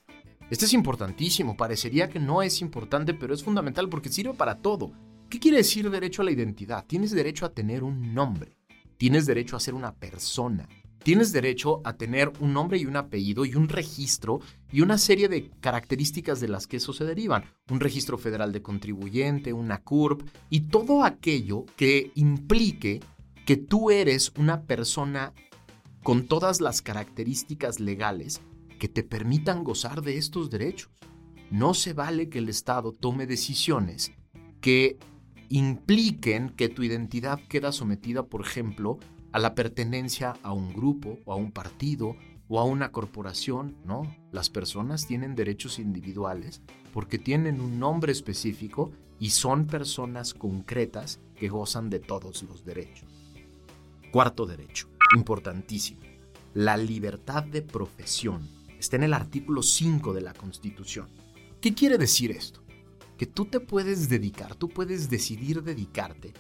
Este 0.50 0.64
es 0.64 0.72
importantísimo, 0.72 1.58
parecería 1.58 2.10
que 2.10 2.22
no 2.22 2.42
es 2.42 2.62
importante, 2.62 3.14
pero 3.14 3.34
es 3.34 3.44
fundamental 3.44 3.90
porque 3.90 4.08
sirve 4.08 4.34
para 4.34 4.60
todo. 4.60 4.94
¿Qué 5.30 5.40
quiere 5.40 5.58
decir 5.58 5.90
derecho 5.90 6.22
a 6.22 6.26
la 6.26 6.32
identidad? 6.32 6.86
Tienes 6.88 7.12
derecho 7.12 7.46
a 7.46 7.52
tener 7.52 7.84
un 7.84 8.14
nombre, 8.14 8.56
tienes 8.96 9.26
derecho 9.26 9.58
a 9.58 9.60
ser 9.60 9.74
una 9.74 9.94
persona, 9.94 10.70
tienes 11.04 11.34
derecho 11.34 11.82
a 11.84 11.98
tener 11.98 12.32
un 12.40 12.54
nombre 12.54 12.78
y 12.78 12.86
un 12.86 12.96
apellido 12.96 13.44
y 13.44 13.56
un 13.56 13.68
registro 13.68 14.40
y 14.72 14.80
una 14.80 14.98
serie 14.98 15.28
de 15.28 15.50
características 15.60 16.40
de 16.40 16.48
las 16.48 16.66
que 16.66 16.78
eso 16.78 16.94
se 16.94 17.04
derivan. 17.04 17.44
Un 17.70 17.82
registro 17.82 18.18
federal 18.18 18.54
de 18.54 18.62
contribuyente, 18.62 19.52
una 19.52 19.80
CURP 19.80 20.30
y 20.50 20.62
todo 20.62 21.04
aquello 21.04 21.66
que 21.76 22.12
implique 22.16 23.02
que 23.46 23.58
tú 23.58 23.92
eres 23.92 24.32
una 24.38 24.62
persona 24.62 25.34
con 26.04 26.26
todas 26.26 26.62
las 26.62 26.82
características 26.82 27.82
legales 27.82 28.40
que 28.78 28.88
te 28.88 29.04
permitan 29.04 29.64
gozar 29.64 30.02
de 30.02 30.18
estos 30.18 30.50
derechos. 30.50 30.92
no 31.50 31.74
se 31.74 31.94
vale 31.94 32.28
que 32.28 32.40
el 32.40 32.50
Estado 32.50 32.92
tome 32.92 33.26
decisiones 33.26 34.12
que 34.60 34.98
impliquen 35.50 36.50
que 36.50 36.68
tu 36.68 36.84
identidad 36.84 37.40
queda 37.48 37.72
sometida, 37.72 38.24
por 38.24 38.42
ejemplo, 38.42 39.00
a 39.32 39.40
la 39.40 39.56
pertenencia 39.56 40.36
a 40.44 40.52
un 40.52 40.74
grupo 40.74 41.20
o 41.26 41.34
a 41.34 41.36
un 41.36 41.52
partido 41.52 42.16
o 42.48 42.60
a 42.60 42.64
una 42.64 42.92
corporación. 42.92 43.78
No, 43.86 44.14
las 44.32 44.50
personas 44.50 45.08
tienen 45.08 45.36
derechos 45.36 45.80
individuales 45.80 46.62
porque 46.94 47.18
tienen 47.18 47.62
un 47.62 47.80
nombre 47.80 48.12
específico 48.12 48.92
y 49.20 49.32
son 49.32 49.68
personas 49.68 50.34
concretas 50.34 51.20
que 51.36 51.50
gozan 51.50 51.90
de 51.90 52.00
todos 52.00 52.44
los 52.44 52.66
derechos. 52.66 53.10
Cuarto 54.12 54.46
derecho, 54.46 54.90
importantísimo, 55.16 56.02
la 56.54 56.78
libertad 56.78 57.44
de 57.44 57.62
profesión. 57.62 58.57
Está 58.80 58.96
en 58.98 59.04
el 59.04 59.14
artículo 59.14 59.64
5 59.64 60.14
de 60.14 60.22
la 60.22 60.34
Constitución. 60.34 61.08
¿Qué 61.62 61.74
quiere 61.74 61.98
decir 61.98 62.32
esto? 62.32 62.64
Que 63.18 63.26
tú 63.26 63.46
te 63.46 63.60
puedes 63.60 64.10
dedicar, 64.10 64.56
tú 64.56 64.70
puedes 64.70 65.10
decidir 65.10 65.64
dedicarte 65.64 66.34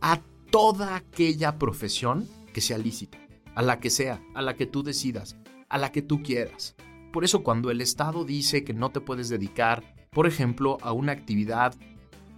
a 0.00 0.20
toda 0.50 0.96
aquella 0.96 1.58
profesión 1.58 2.28
que 2.52 2.60
sea 2.60 2.78
lícita, 2.78 3.18
a 3.54 3.62
la 3.62 3.80
que 3.80 3.90
sea, 3.90 4.22
a 4.34 4.42
la 4.42 4.54
que 4.54 4.66
tú 4.66 4.82
decidas, 4.82 5.36
a 5.68 5.78
la 5.78 5.92
que 5.92 6.02
tú 6.02 6.22
quieras. 6.22 6.76
Por 7.12 7.24
eso 7.24 7.42
cuando 7.42 7.70
el 7.70 7.80
Estado 7.80 8.24
dice 8.24 8.64
que 8.64 8.74
no 8.74 8.90
te 8.90 9.00
puedes 9.00 9.28
dedicar, 9.30 9.94
por 10.10 10.26
ejemplo, 10.26 10.78
a 10.82 10.92
una 10.92 11.12
actividad 11.12 11.74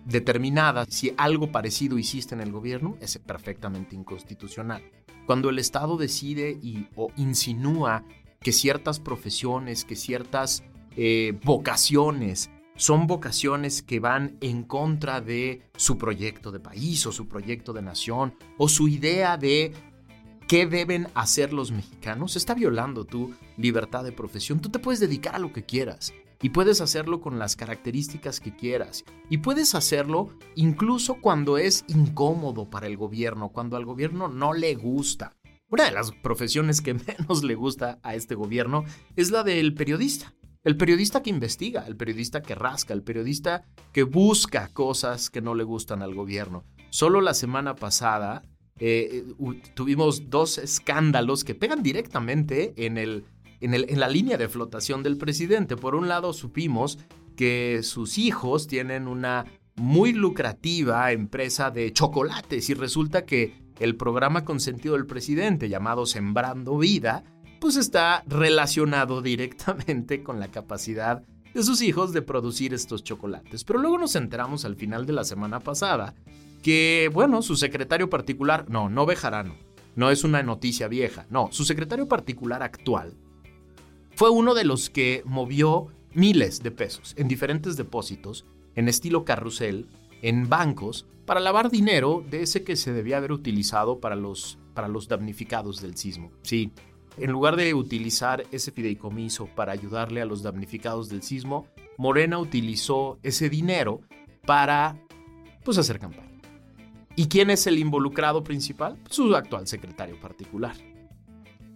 determinada, 0.04 0.86
si 0.86 1.12
algo 1.16 1.50
parecido 1.50 1.98
hiciste 1.98 2.34
en 2.34 2.40
el 2.40 2.52
gobierno, 2.52 2.96
es 3.00 3.18
perfectamente 3.18 3.96
inconstitucional. 3.96 4.82
Cuando 5.26 5.50
el 5.50 5.58
Estado 5.58 5.96
decide 5.96 6.58
y, 6.62 6.88
o 6.96 7.08
insinúa 7.16 8.04
que 8.42 8.52
ciertas 8.52 9.00
profesiones, 9.00 9.84
que 9.84 9.96
ciertas 9.96 10.64
eh, 10.96 11.38
vocaciones, 11.44 12.50
son 12.74 13.06
vocaciones 13.06 13.82
que 13.82 14.00
van 14.00 14.38
en 14.40 14.62
contra 14.62 15.20
de 15.20 15.62
su 15.76 15.98
proyecto 15.98 16.50
de 16.50 16.60
país 16.60 17.06
o 17.06 17.12
su 17.12 17.28
proyecto 17.28 17.74
de 17.74 17.82
nación 17.82 18.34
o 18.56 18.68
su 18.68 18.88
idea 18.88 19.36
de 19.36 19.74
qué 20.48 20.66
deben 20.66 21.08
hacer 21.14 21.52
los 21.52 21.70
mexicanos, 21.70 22.34
está 22.36 22.54
violando 22.54 23.04
tu 23.04 23.34
libertad 23.58 24.02
de 24.04 24.12
profesión. 24.12 24.60
Tú 24.60 24.70
te 24.70 24.78
puedes 24.78 25.00
dedicar 25.00 25.34
a 25.34 25.38
lo 25.38 25.52
que 25.52 25.66
quieras 25.66 26.14
y 26.40 26.48
puedes 26.48 26.80
hacerlo 26.80 27.20
con 27.20 27.38
las 27.38 27.56
características 27.56 28.40
que 28.40 28.56
quieras 28.56 29.04
y 29.28 29.38
puedes 29.38 29.74
hacerlo 29.74 30.30
incluso 30.54 31.16
cuando 31.20 31.58
es 31.58 31.84
incómodo 31.88 32.70
para 32.70 32.86
el 32.86 32.96
gobierno, 32.96 33.50
cuando 33.50 33.76
al 33.76 33.84
gobierno 33.84 34.28
no 34.28 34.54
le 34.54 34.74
gusta. 34.74 35.36
Una 35.70 35.84
de 35.84 35.92
las 35.92 36.10
profesiones 36.10 36.80
que 36.80 36.94
menos 37.18 37.44
le 37.44 37.54
gusta 37.54 38.00
a 38.02 38.14
este 38.14 38.34
gobierno 38.34 38.84
es 39.16 39.30
la 39.30 39.44
del 39.44 39.74
periodista. 39.74 40.34
El 40.62 40.76
periodista 40.76 41.22
que 41.22 41.30
investiga, 41.30 41.86
el 41.86 41.96
periodista 41.96 42.42
que 42.42 42.54
rasca, 42.54 42.92
el 42.92 43.02
periodista 43.02 43.64
que 43.92 44.02
busca 44.02 44.68
cosas 44.68 45.30
que 45.30 45.40
no 45.40 45.54
le 45.54 45.64
gustan 45.64 46.02
al 46.02 46.14
gobierno. 46.14 46.64
Solo 46.90 47.22
la 47.22 47.32
semana 47.32 47.76
pasada 47.76 48.42
eh, 48.78 49.24
tuvimos 49.74 50.28
dos 50.28 50.58
escándalos 50.58 51.44
que 51.44 51.54
pegan 51.54 51.82
directamente 51.82 52.74
en, 52.76 52.98
el, 52.98 53.24
en, 53.60 53.72
el, 53.72 53.86
en 53.88 54.00
la 54.00 54.08
línea 54.08 54.36
de 54.36 54.48
flotación 54.48 55.02
del 55.02 55.16
presidente. 55.16 55.76
Por 55.76 55.94
un 55.94 56.08
lado, 56.08 56.34
supimos 56.34 56.98
que 57.36 57.80
sus 57.82 58.18
hijos 58.18 58.66
tienen 58.66 59.08
una 59.08 59.46
muy 59.76 60.12
lucrativa 60.12 61.10
empresa 61.12 61.70
de 61.70 61.92
chocolates 61.92 62.68
y 62.68 62.74
resulta 62.74 63.24
que 63.24 63.69
el 63.80 63.96
programa 63.96 64.44
consentido 64.44 64.94
del 64.94 65.06
presidente 65.06 65.68
llamado 65.68 66.06
Sembrando 66.06 66.78
Vida 66.78 67.24
pues 67.60 67.76
está 67.76 68.22
relacionado 68.26 69.20
directamente 69.20 70.22
con 70.22 70.38
la 70.38 70.48
capacidad 70.48 71.22
de 71.52 71.62
sus 71.62 71.82
hijos 71.82 72.12
de 72.12 72.22
producir 72.22 72.72
estos 72.72 73.02
chocolates. 73.02 73.64
Pero 73.64 73.80
luego 73.80 73.98
nos 73.98 74.14
enteramos 74.14 74.64
al 74.64 74.76
final 74.76 75.04
de 75.04 75.12
la 75.12 75.24
semana 75.24 75.58
pasada 75.60 76.14
que, 76.62 77.10
bueno, 77.12 77.42
su 77.42 77.56
secretario 77.56 78.08
particular, 78.08 78.66
no, 78.70 78.88
no 78.88 79.04
Bejarano, 79.04 79.56
no 79.96 80.10
es 80.10 80.22
una 80.22 80.42
noticia 80.42 80.86
vieja, 80.86 81.26
no, 81.28 81.48
su 81.50 81.64
secretario 81.64 82.06
particular 82.06 82.62
actual 82.62 83.16
fue 84.20 84.28
uno 84.28 84.52
de 84.52 84.64
los 84.64 84.90
que 84.90 85.22
movió 85.24 85.86
miles 86.12 86.62
de 86.62 86.70
pesos 86.70 87.14
en 87.16 87.26
diferentes 87.26 87.78
depósitos, 87.78 88.44
en 88.74 88.86
estilo 88.86 89.24
carrusel, 89.24 89.86
en 90.22 90.48
bancos, 90.48 91.06
para 91.26 91.40
lavar 91.40 91.70
dinero 91.70 92.24
de 92.28 92.42
ese 92.42 92.64
que 92.64 92.76
se 92.76 92.92
debía 92.92 93.18
haber 93.18 93.32
utilizado 93.32 94.00
para 94.00 94.16
los, 94.16 94.58
para 94.74 94.88
los 94.88 95.06
damnificados 95.06 95.80
del 95.80 95.96
sismo. 95.96 96.32
Sí, 96.42 96.72
en 97.18 97.30
lugar 97.30 97.56
de 97.56 97.74
utilizar 97.74 98.44
ese 98.50 98.72
fideicomiso 98.72 99.46
para 99.46 99.72
ayudarle 99.72 100.22
a 100.22 100.24
los 100.24 100.42
damnificados 100.42 101.08
del 101.08 101.22
sismo, 101.22 101.66
Morena 101.98 102.38
utilizó 102.38 103.18
ese 103.22 103.48
dinero 103.48 104.00
para 104.46 104.96
pues 105.64 105.78
hacer 105.78 105.98
campaña. 105.98 106.40
¿Y 107.16 107.26
quién 107.26 107.50
es 107.50 107.66
el 107.66 107.78
involucrado 107.78 108.42
principal? 108.42 108.98
Su 109.10 109.34
actual 109.36 109.66
secretario 109.66 110.18
particular. 110.20 110.74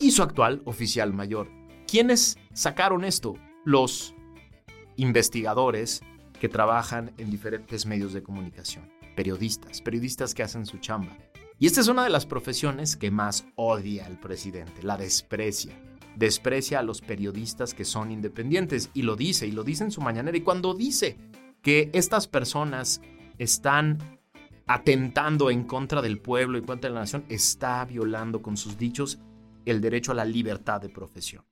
Y 0.00 0.12
su 0.12 0.22
actual 0.22 0.62
oficial 0.64 1.12
mayor. 1.12 1.48
¿Quiénes 1.86 2.38
sacaron 2.54 3.04
esto? 3.04 3.34
Los 3.64 4.14
investigadores 4.96 6.02
que 6.44 6.50
trabajan 6.50 7.10
en 7.16 7.30
diferentes 7.30 7.86
medios 7.86 8.12
de 8.12 8.22
comunicación. 8.22 8.92
Periodistas, 9.16 9.80
periodistas 9.80 10.34
que 10.34 10.42
hacen 10.42 10.66
su 10.66 10.76
chamba. 10.76 11.16
Y 11.58 11.64
esta 11.64 11.80
es 11.80 11.88
una 11.88 12.04
de 12.04 12.10
las 12.10 12.26
profesiones 12.26 12.98
que 12.98 13.10
más 13.10 13.46
odia 13.56 14.04
al 14.04 14.20
presidente, 14.20 14.82
la 14.82 14.98
desprecia. 14.98 15.72
Desprecia 16.16 16.80
a 16.80 16.82
los 16.82 17.00
periodistas 17.00 17.72
que 17.72 17.86
son 17.86 18.10
independientes 18.10 18.90
y 18.92 19.00
lo 19.04 19.16
dice, 19.16 19.46
y 19.46 19.52
lo 19.52 19.64
dice 19.64 19.84
en 19.84 19.90
su 19.90 20.02
mañanera. 20.02 20.36
Y 20.36 20.42
cuando 20.42 20.74
dice 20.74 21.16
que 21.62 21.88
estas 21.94 22.28
personas 22.28 23.00
están 23.38 24.18
atentando 24.66 25.50
en 25.50 25.64
contra 25.64 26.02
del 26.02 26.20
pueblo 26.20 26.58
y 26.58 26.62
contra 26.62 26.90
la 26.90 27.00
nación, 27.00 27.24
está 27.30 27.86
violando 27.86 28.42
con 28.42 28.58
sus 28.58 28.76
dichos 28.76 29.18
el 29.64 29.80
derecho 29.80 30.12
a 30.12 30.16
la 30.16 30.26
libertad 30.26 30.82
de 30.82 30.90
profesión. 30.90 31.42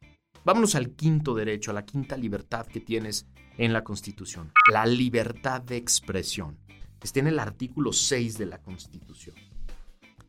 Vámonos 0.45 0.75
al 0.75 0.91
quinto 0.91 1.35
derecho, 1.35 1.71
a 1.71 1.75
la 1.75 1.87
quinta 1.87 2.15
libertad 2.15 2.67
que 2.67 2.81
tienes 2.81 3.27
en 3.59 3.73
la 3.73 3.85
Constitución, 3.85 4.53
la 4.71 4.87
libertad 4.87 5.61
de 5.61 5.77
expresión. 5.77 6.59
Está 7.03 7.21
en 7.21 7.27
el 7.27 7.39
artículo 7.39 7.93
6 7.93 8.39
de 8.39 8.47
la 8.47 8.59
Constitución. 8.59 9.35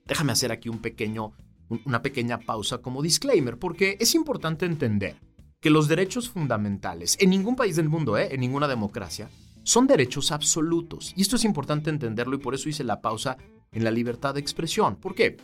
Déjame 0.06 0.32
hacer 0.32 0.52
aquí 0.52 0.70
un 0.70 0.80
pequeño, 0.80 1.34
una 1.86 2.02
pequeña 2.02 2.40
pausa 2.40 2.80
como 2.80 3.02
disclaimer, 3.02 3.58
porque 3.58 3.98
es 4.00 4.16
importante 4.16 4.66
entender 4.66 5.16
que 5.62 5.70
los 5.70 5.88
derechos 5.88 6.30
fundamentales, 6.30 7.18
en 7.22 7.30
ningún 7.30 7.56
país 7.56 7.76
del 7.76 7.90
mundo, 7.90 8.18
¿eh? 8.18 8.30
en 8.32 8.42
ninguna 8.42 8.68
democracia, 8.68 9.30
son 9.64 9.88
derechos 9.88 10.32
absolutos. 10.32 11.14
Y 11.16 11.22
esto 11.22 11.38
es 11.38 11.46
importante 11.46 11.90
entenderlo 11.90 12.36
y 12.36 12.40
por 12.40 12.54
eso 12.54 12.68
hice 12.68 12.84
la 12.84 13.02
pausa 13.02 13.38
en 13.72 13.84
la 13.84 13.92
libertad 13.92 14.34
de 14.34 14.42
expresión. 14.42 14.98
¿Por 14.98 15.16
qué? 15.16 15.38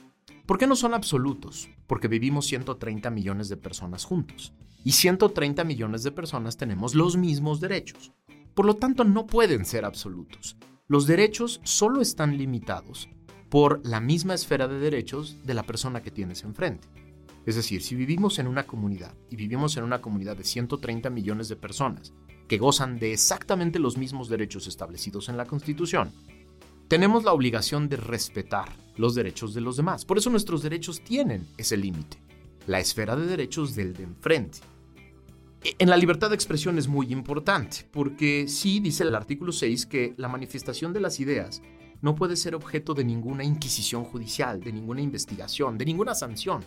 ¿Por 0.45 0.57
qué 0.57 0.67
no 0.67 0.75
son 0.75 0.93
absolutos? 0.93 1.69
Porque 1.87 2.07
vivimos 2.07 2.47
130 2.47 3.09
millones 3.11 3.49
de 3.49 3.57
personas 3.57 4.03
juntos. 4.03 4.53
Y 4.83 4.93
130 4.93 5.63
millones 5.63 6.03
de 6.03 6.11
personas 6.11 6.57
tenemos 6.57 6.95
los 6.95 7.17
mismos 7.17 7.59
derechos. 7.59 8.13
Por 8.53 8.65
lo 8.65 8.75
tanto, 8.75 9.03
no 9.03 9.25
pueden 9.25 9.65
ser 9.65 9.85
absolutos. 9.85 10.57
Los 10.87 11.05
derechos 11.05 11.61
solo 11.63 12.01
están 12.01 12.37
limitados 12.37 13.09
por 13.49 13.85
la 13.85 13.99
misma 13.99 14.33
esfera 14.33 14.67
de 14.67 14.79
derechos 14.79 15.37
de 15.45 15.53
la 15.53 15.63
persona 15.63 16.01
que 16.01 16.11
tienes 16.11 16.43
enfrente. 16.43 16.87
Es 17.45 17.55
decir, 17.55 17.81
si 17.81 17.95
vivimos 17.95 18.37
en 18.39 18.47
una 18.47 18.67
comunidad 18.67 19.15
y 19.29 19.35
vivimos 19.35 19.75
en 19.77 19.83
una 19.83 20.01
comunidad 20.01 20.37
de 20.37 20.43
130 20.43 21.09
millones 21.09 21.49
de 21.49 21.55
personas 21.55 22.13
que 22.47 22.57
gozan 22.57 22.99
de 22.99 23.13
exactamente 23.13 23.79
los 23.79 23.97
mismos 23.97 24.29
derechos 24.29 24.67
establecidos 24.67 25.29
en 25.29 25.37
la 25.37 25.45
Constitución, 25.45 26.11
tenemos 26.87 27.23
la 27.23 27.33
obligación 27.33 27.87
de 27.87 27.97
respetar 27.97 28.69
los 28.97 29.15
derechos 29.15 29.53
de 29.53 29.61
los 29.61 29.77
demás. 29.77 30.05
Por 30.05 30.17
eso 30.17 30.29
nuestros 30.29 30.63
derechos 30.63 31.01
tienen 31.01 31.47
ese 31.57 31.77
límite, 31.77 32.17
la 32.69 32.79
esfera 32.79 33.15
de 33.15 33.25
derechos 33.25 33.73
del 33.73 33.93
de 33.93 34.03
enfrente. 34.03 34.59
E, 35.63 35.75
en 35.79 35.89
la 35.89 35.97
libertad 35.97 36.29
de 36.29 36.35
expresión 36.35 36.77
es 36.77 36.87
muy 36.87 37.11
importante, 37.11 37.77
porque 37.91 38.47
sí 38.47 38.79
dice 38.79 39.03
el 39.03 39.15
artículo 39.15 39.51
6 39.51 39.87
que 39.87 40.13
la 40.17 40.27
manifestación 40.27 40.93
de 40.93 40.99
las 40.99 41.19
ideas 41.19 41.63
no 42.01 42.13
puede 42.13 42.35
ser 42.35 42.53
objeto 42.53 42.93
de 42.93 43.03
ninguna 43.03 43.43
inquisición 43.43 44.03
judicial, 44.03 44.61
de 44.61 44.71
ninguna 44.71 45.01
investigación, 45.01 45.79
de 45.79 45.85
ninguna 45.85 46.13
sanción. 46.13 46.61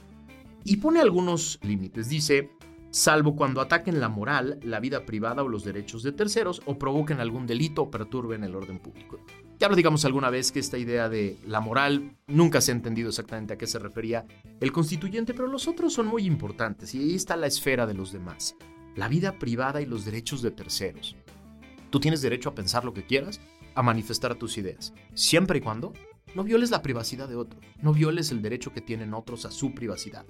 Y 0.64 0.78
pone 0.78 1.00
algunos 1.00 1.60
límites. 1.62 2.08
Dice, 2.08 2.50
salvo 2.90 3.36
cuando 3.36 3.60
ataquen 3.60 4.00
la 4.00 4.08
moral, 4.08 4.58
la 4.64 4.80
vida 4.80 5.06
privada 5.06 5.44
o 5.44 5.48
los 5.48 5.62
derechos 5.62 6.02
de 6.02 6.10
terceros 6.10 6.62
o 6.66 6.78
provoquen 6.78 7.20
algún 7.20 7.46
delito 7.46 7.82
o 7.82 7.90
perturben 7.92 8.42
el 8.42 8.56
orden 8.56 8.80
público. 8.80 9.20
Ya 9.62 9.68
lo 9.68 9.76
digamos 9.76 10.04
alguna 10.04 10.28
vez 10.28 10.50
que 10.50 10.58
esta 10.58 10.76
idea 10.76 11.08
de 11.08 11.38
la 11.46 11.60
moral 11.60 12.16
nunca 12.26 12.60
se 12.60 12.72
ha 12.72 12.74
entendido 12.74 13.10
exactamente 13.10 13.54
a 13.54 13.58
qué 13.58 13.68
se 13.68 13.78
refería 13.78 14.26
el 14.58 14.72
constituyente, 14.72 15.34
pero 15.34 15.46
los 15.46 15.68
otros 15.68 15.92
son 15.92 16.08
muy 16.08 16.24
importantes 16.24 16.96
y 16.96 16.98
ahí 16.98 17.14
está 17.14 17.36
la 17.36 17.46
esfera 17.46 17.86
de 17.86 17.94
los 17.94 18.10
demás. 18.10 18.56
La 18.96 19.06
vida 19.06 19.38
privada 19.38 19.80
y 19.80 19.86
los 19.86 20.04
derechos 20.04 20.42
de 20.42 20.50
terceros. 20.50 21.14
Tú 21.90 22.00
tienes 22.00 22.22
derecho 22.22 22.48
a 22.48 22.56
pensar 22.56 22.84
lo 22.84 22.92
que 22.92 23.06
quieras, 23.06 23.40
a 23.76 23.84
manifestar 23.84 24.34
tus 24.34 24.58
ideas, 24.58 24.94
siempre 25.14 25.58
y 25.58 25.60
cuando 25.60 25.92
no 26.34 26.42
violes 26.42 26.72
la 26.72 26.82
privacidad 26.82 27.28
de 27.28 27.36
otros, 27.36 27.62
no 27.80 27.92
violes 27.92 28.32
el 28.32 28.42
derecho 28.42 28.72
que 28.72 28.80
tienen 28.80 29.14
otros 29.14 29.44
a 29.44 29.52
su 29.52 29.72
privacidad. 29.74 30.26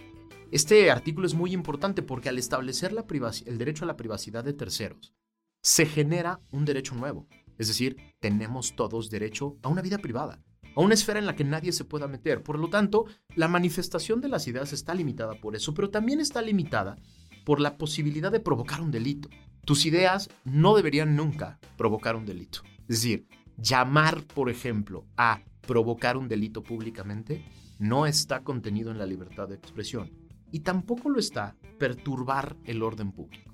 Este 0.50 0.90
artículo 0.90 1.26
es 1.26 1.32
muy 1.32 1.54
importante 1.54 2.02
porque 2.02 2.28
al 2.28 2.36
establecer 2.36 2.92
la 2.92 3.06
el 3.46 3.56
derecho 3.56 3.84
a 3.84 3.88
la 3.88 3.96
privacidad 3.96 4.44
de 4.44 4.52
terceros, 4.52 5.14
se 5.62 5.86
genera 5.86 6.40
un 6.50 6.66
derecho 6.66 6.94
nuevo. 6.94 7.28
Es 7.62 7.68
decir, 7.68 7.96
tenemos 8.18 8.74
todos 8.74 9.08
derecho 9.08 9.56
a 9.62 9.68
una 9.68 9.82
vida 9.82 9.98
privada, 9.98 10.40
a 10.74 10.80
una 10.80 10.94
esfera 10.94 11.20
en 11.20 11.26
la 11.26 11.36
que 11.36 11.44
nadie 11.44 11.70
se 11.70 11.84
pueda 11.84 12.08
meter. 12.08 12.42
Por 12.42 12.58
lo 12.58 12.68
tanto, 12.68 13.06
la 13.36 13.46
manifestación 13.46 14.20
de 14.20 14.28
las 14.28 14.48
ideas 14.48 14.72
está 14.72 14.94
limitada 14.94 15.34
por 15.34 15.54
eso, 15.54 15.72
pero 15.72 15.88
también 15.88 16.18
está 16.18 16.42
limitada 16.42 16.98
por 17.44 17.60
la 17.60 17.78
posibilidad 17.78 18.32
de 18.32 18.40
provocar 18.40 18.80
un 18.80 18.90
delito. 18.90 19.28
Tus 19.64 19.86
ideas 19.86 20.28
no 20.44 20.74
deberían 20.74 21.14
nunca 21.14 21.60
provocar 21.78 22.16
un 22.16 22.26
delito. 22.26 22.62
Es 22.88 23.00
decir, 23.00 23.28
llamar, 23.56 24.24
por 24.24 24.50
ejemplo, 24.50 25.06
a 25.16 25.40
provocar 25.60 26.16
un 26.16 26.26
delito 26.26 26.64
públicamente 26.64 27.44
no 27.78 28.06
está 28.06 28.42
contenido 28.42 28.90
en 28.90 28.98
la 28.98 29.06
libertad 29.06 29.46
de 29.46 29.54
expresión 29.54 30.10
y 30.50 30.60
tampoco 30.60 31.10
lo 31.10 31.20
está 31.20 31.54
perturbar 31.78 32.56
el 32.64 32.82
orden 32.82 33.12
público. 33.12 33.51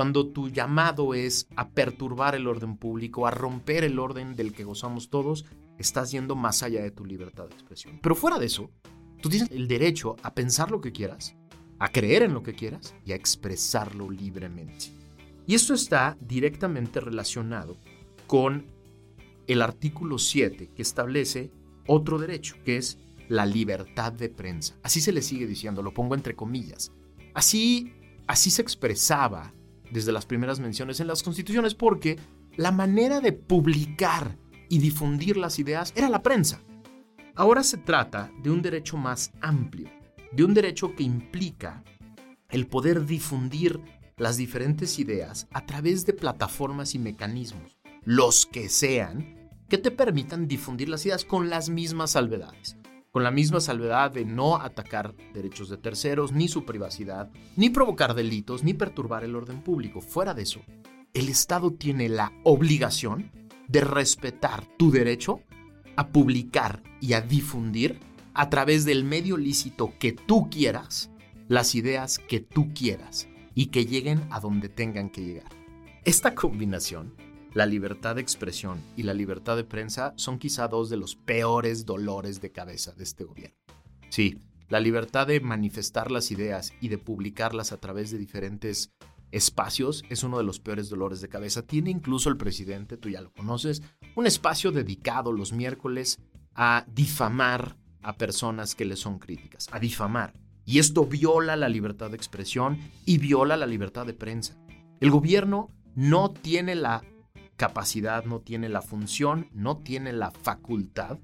Cuando 0.00 0.28
tu 0.28 0.48
llamado 0.48 1.12
es 1.12 1.46
a 1.56 1.68
perturbar 1.68 2.34
el 2.34 2.46
orden 2.46 2.78
público, 2.78 3.26
a 3.26 3.30
romper 3.30 3.84
el 3.84 3.98
orden 3.98 4.34
del 4.34 4.54
que 4.54 4.64
gozamos 4.64 5.10
todos, 5.10 5.44
estás 5.76 6.10
yendo 6.10 6.34
más 6.34 6.62
allá 6.62 6.80
de 6.80 6.90
tu 6.90 7.04
libertad 7.04 7.48
de 7.48 7.54
expresión. 7.54 7.98
Pero 8.00 8.14
fuera 8.14 8.38
de 8.38 8.46
eso, 8.46 8.70
tú 9.20 9.28
tienes 9.28 9.50
el 9.50 9.68
derecho 9.68 10.16
a 10.22 10.32
pensar 10.32 10.70
lo 10.70 10.80
que 10.80 10.90
quieras, 10.90 11.36
a 11.78 11.92
creer 11.92 12.22
en 12.22 12.32
lo 12.32 12.42
que 12.42 12.54
quieras 12.54 12.94
y 13.04 13.12
a 13.12 13.14
expresarlo 13.14 14.10
libremente. 14.10 14.86
Y 15.46 15.54
esto 15.54 15.74
está 15.74 16.16
directamente 16.18 16.98
relacionado 17.00 17.76
con 18.26 18.64
el 19.48 19.60
artículo 19.60 20.16
7 20.16 20.70
que 20.74 20.80
establece 20.80 21.50
otro 21.86 22.18
derecho, 22.18 22.56
que 22.64 22.78
es 22.78 22.96
la 23.28 23.44
libertad 23.44 24.14
de 24.14 24.30
prensa. 24.30 24.78
Así 24.82 25.02
se 25.02 25.12
le 25.12 25.20
sigue 25.20 25.46
diciendo, 25.46 25.82
lo 25.82 25.92
pongo 25.92 26.14
entre 26.14 26.34
comillas. 26.34 26.90
Así, 27.34 27.92
así 28.26 28.50
se 28.50 28.62
expresaba 28.62 29.52
desde 29.90 30.12
las 30.12 30.26
primeras 30.26 30.60
menciones 30.60 31.00
en 31.00 31.06
las 31.06 31.22
constituciones 31.22 31.74
porque 31.74 32.18
la 32.56 32.72
manera 32.72 33.20
de 33.20 33.32
publicar 33.32 34.36
y 34.68 34.78
difundir 34.78 35.36
las 35.36 35.58
ideas 35.58 35.92
era 35.96 36.08
la 36.08 36.22
prensa. 36.22 36.60
Ahora 37.34 37.62
se 37.62 37.78
trata 37.78 38.30
de 38.42 38.50
un 38.50 38.62
derecho 38.62 38.96
más 38.96 39.32
amplio, 39.40 39.88
de 40.32 40.44
un 40.44 40.54
derecho 40.54 40.94
que 40.94 41.02
implica 41.02 41.82
el 42.50 42.66
poder 42.66 43.06
difundir 43.06 43.80
las 44.16 44.36
diferentes 44.36 44.98
ideas 44.98 45.48
a 45.52 45.64
través 45.64 46.04
de 46.04 46.12
plataformas 46.12 46.94
y 46.94 46.98
mecanismos, 46.98 47.78
los 48.02 48.46
que 48.46 48.68
sean, 48.68 49.50
que 49.68 49.78
te 49.78 49.90
permitan 49.90 50.48
difundir 50.48 50.88
las 50.88 51.06
ideas 51.06 51.24
con 51.24 51.48
las 51.48 51.70
mismas 51.70 52.12
salvedades 52.12 52.79
con 53.10 53.24
la 53.24 53.30
misma 53.30 53.60
salvedad 53.60 54.10
de 54.12 54.24
no 54.24 54.56
atacar 54.56 55.14
derechos 55.34 55.68
de 55.68 55.76
terceros, 55.76 56.32
ni 56.32 56.48
su 56.48 56.64
privacidad, 56.64 57.30
ni 57.56 57.70
provocar 57.70 58.14
delitos, 58.14 58.62
ni 58.62 58.74
perturbar 58.74 59.24
el 59.24 59.34
orden 59.34 59.62
público. 59.62 60.00
Fuera 60.00 60.34
de 60.34 60.42
eso, 60.42 60.60
el 61.12 61.28
Estado 61.28 61.72
tiene 61.72 62.08
la 62.08 62.32
obligación 62.44 63.32
de 63.66 63.80
respetar 63.80 64.64
tu 64.76 64.90
derecho 64.90 65.40
a 65.96 66.08
publicar 66.08 66.82
y 67.00 67.14
a 67.14 67.20
difundir 67.20 67.98
a 68.34 68.48
través 68.48 68.84
del 68.84 69.04
medio 69.04 69.36
lícito 69.36 69.92
que 69.98 70.12
tú 70.12 70.48
quieras 70.50 71.10
las 71.48 71.74
ideas 71.74 72.18
que 72.18 72.38
tú 72.38 72.72
quieras 72.74 73.28
y 73.56 73.66
que 73.66 73.84
lleguen 73.84 74.22
a 74.30 74.38
donde 74.38 74.68
tengan 74.68 75.10
que 75.10 75.24
llegar. 75.24 75.48
Esta 76.04 76.34
combinación 76.34 77.14
la 77.52 77.66
libertad 77.66 78.16
de 78.16 78.20
expresión 78.20 78.80
y 78.96 79.02
la 79.02 79.14
libertad 79.14 79.56
de 79.56 79.64
prensa 79.64 80.12
son 80.16 80.38
quizá 80.38 80.68
dos 80.68 80.88
de 80.90 80.96
los 80.96 81.16
peores 81.16 81.84
dolores 81.84 82.40
de 82.40 82.52
cabeza 82.52 82.92
de 82.92 83.04
este 83.04 83.24
gobierno. 83.24 83.56
Sí, 84.08 84.38
la 84.68 84.80
libertad 84.80 85.26
de 85.26 85.40
manifestar 85.40 86.10
las 86.10 86.30
ideas 86.30 86.72
y 86.80 86.88
de 86.88 86.98
publicarlas 86.98 87.72
a 87.72 87.78
través 87.78 88.10
de 88.10 88.18
diferentes 88.18 88.92
espacios 89.32 90.04
es 90.08 90.22
uno 90.22 90.38
de 90.38 90.44
los 90.44 90.60
peores 90.60 90.88
dolores 90.88 91.20
de 91.20 91.28
cabeza. 91.28 91.62
Tiene 91.62 91.90
incluso 91.90 92.28
el 92.28 92.36
presidente, 92.36 92.96
tú 92.96 93.08
ya 93.08 93.20
lo 93.20 93.32
conoces, 93.32 93.82
un 94.14 94.26
espacio 94.26 94.70
dedicado 94.70 95.32
los 95.32 95.52
miércoles 95.52 96.20
a 96.54 96.84
difamar 96.92 97.76
a 98.02 98.16
personas 98.16 98.74
que 98.74 98.84
le 98.84 98.96
son 98.96 99.18
críticas, 99.18 99.68
a 99.72 99.78
difamar. 99.78 100.34
Y 100.64 100.78
esto 100.78 101.04
viola 101.04 101.56
la 101.56 101.68
libertad 101.68 102.10
de 102.10 102.16
expresión 102.16 102.78
y 103.04 103.18
viola 103.18 103.56
la 103.56 103.66
libertad 103.66 104.06
de 104.06 104.14
prensa. 104.14 104.56
El 105.00 105.10
gobierno 105.10 105.68
no 105.96 106.30
tiene 106.30 106.74
la 106.74 107.02
capacidad, 107.60 108.24
no 108.24 108.40
tiene 108.40 108.70
la 108.70 108.80
función, 108.80 109.50
no 109.52 109.76
tiene 109.76 110.14
la 110.14 110.30
facultad 110.30 111.18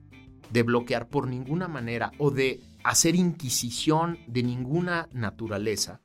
de 0.52 0.62
bloquear 0.62 1.08
por 1.08 1.28
ninguna 1.28 1.66
manera 1.66 2.12
o 2.18 2.30
de 2.30 2.60
hacer 2.84 3.14
inquisición 3.14 4.18
de 4.26 4.42
ninguna 4.42 5.08
naturaleza 5.14 6.02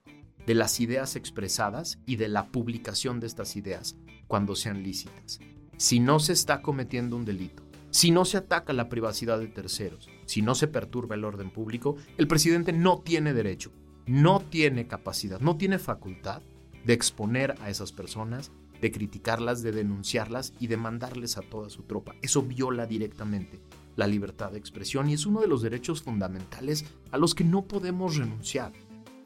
de 0.48 0.56
las 0.56 0.80
ideas 0.80 1.18
expresadas 1.18 2.00
y 2.06 2.16
de 2.16 2.30
la 2.30 2.46
publicación 2.48 3.20
de 3.20 3.28
estas 3.28 3.58
ideas 3.58 3.98
cuando 4.28 4.56
sean 4.56 4.84
lícitas. 4.84 5.42
Si 5.76 6.00
no 6.00 6.18
se 6.20 6.32
está 6.32 6.62
cometiendo 6.62 7.18
un 7.18 7.26
delito, 7.26 7.64
si 7.90 8.12
no 8.12 8.24
se 8.24 8.38
ataca 8.38 8.72
la 8.72 8.88
privacidad 8.88 9.38
de 9.38 9.48
terceros, 9.48 10.08
si 10.28 10.42
no 10.42 10.56
se 10.56 10.70
perturba 10.70 11.16
el 11.16 11.26
orden 11.26 11.52
público, 11.52 11.98
el 12.18 12.30
presidente 12.30 12.72
no 12.72 13.00
tiene 13.00 13.34
derecho, 13.34 13.74
no 14.06 14.40
tiene 14.40 14.88
capacidad, 14.88 15.42
no 15.42 15.58
tiene 15.58 15.78
facultad 15.78 16.42
de 16.86 16.94
exponer 16.94 17.56
a 17.60 17.70
esas 17.70 17.92
personas 17.92 18.50
de 18.82 18.92
criticarlas, 18.92 19.62
de 19.62 19.72
denunciarlas 19.72 20.54
y 20.60 20.68
de 20.68 20.78
mandarles 20.78 21.38
a 21.38 21.42
toda 21.42 21.70
su 21.70 21.84
tropa. 21.84 22.16
Eso 22.22 22.42
viola 22.42 22.86
directamente 22.86 23.62
la 23.96 24.08
libertad 24.08 24.52
de 24.52 24.58
expresión 24.58 25.10
y 25.10 25.14
es 25.14 25.26
uno 25.26 25.42
de 25.42 25.48
los 25.48 25.62
derechos 25.62 26.02
fundamentales 26.02 26.86
a 27.12 27.18
los 27.18 27.36
que 27.36 27.44
no 27.44 27.68
podemos 27.68 28.18
renunciar. 28.18 28.74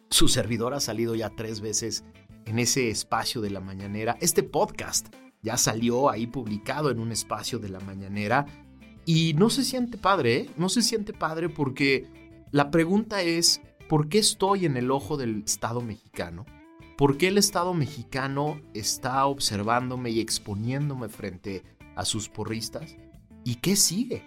Su 0.09 0.27
servidor 0.27 0.73
ha 0.73 0.79
salido 0.79 1.15
ya 1.15 1.29
tres 1.29 1.61
veces 1.61 2.03
en 2.45 2.59
ese 2.59 2.89
espacio 2.89 3.41
de 3.41 3.49
la 3.49 3.59
mañanera. 3.59 4.17
Este 4.21 4.43
podcast 4.43 5.07
ya 5.41 5.57
salió 5.57 6.09
ahí 6.09 6.27
publicado 6.27 6.91
en 6.91 6.99
un 6.99 7.11
espacio 7.11 7.59
de 7.59 7.69
la 7.69 7.79
mañanera 7.79 8.45
y 9.05 9.33
no 9.35 9.49
se 9.49 9.63
siente 9.63 9.97
padre, 9.97 10.37
¿eh? 10.37 10.49
no 10.57 10.67
se 10.67 10.81
siente 10.81 11.13
padre 11.13 11.49
porque 11.49 12.07
la 12.51 12.71
pregunta 12.71 13.21
es, 13.21 13.61
¿por 13.87 14.09
qué 14.09 14.17
estoy 14.17 14.65
en 14.65 14.77
el 14.77 14.91
ojo 14.91 15.17
del 15.17 15.43
Estado 15.43 15.81
mexicano? 15.81 16.45
¿Por 16.97 17.17
qué 17.17 17.27
el 17.27 17.37
Estado 17.37 17.73
mexicano 17.73 18.61
está 18.73 19.25
observándome 19.25 20.11
y 20.11 20.21
exponiéndome 20.21 21.09
frente 21.09 21.61
a 21.93 22.05
sus 22.05 22.29
porristas? 22.29 22.95
¿Y 23.43 23.55
qué 23.55 23.75
sigue? 23.75 24.23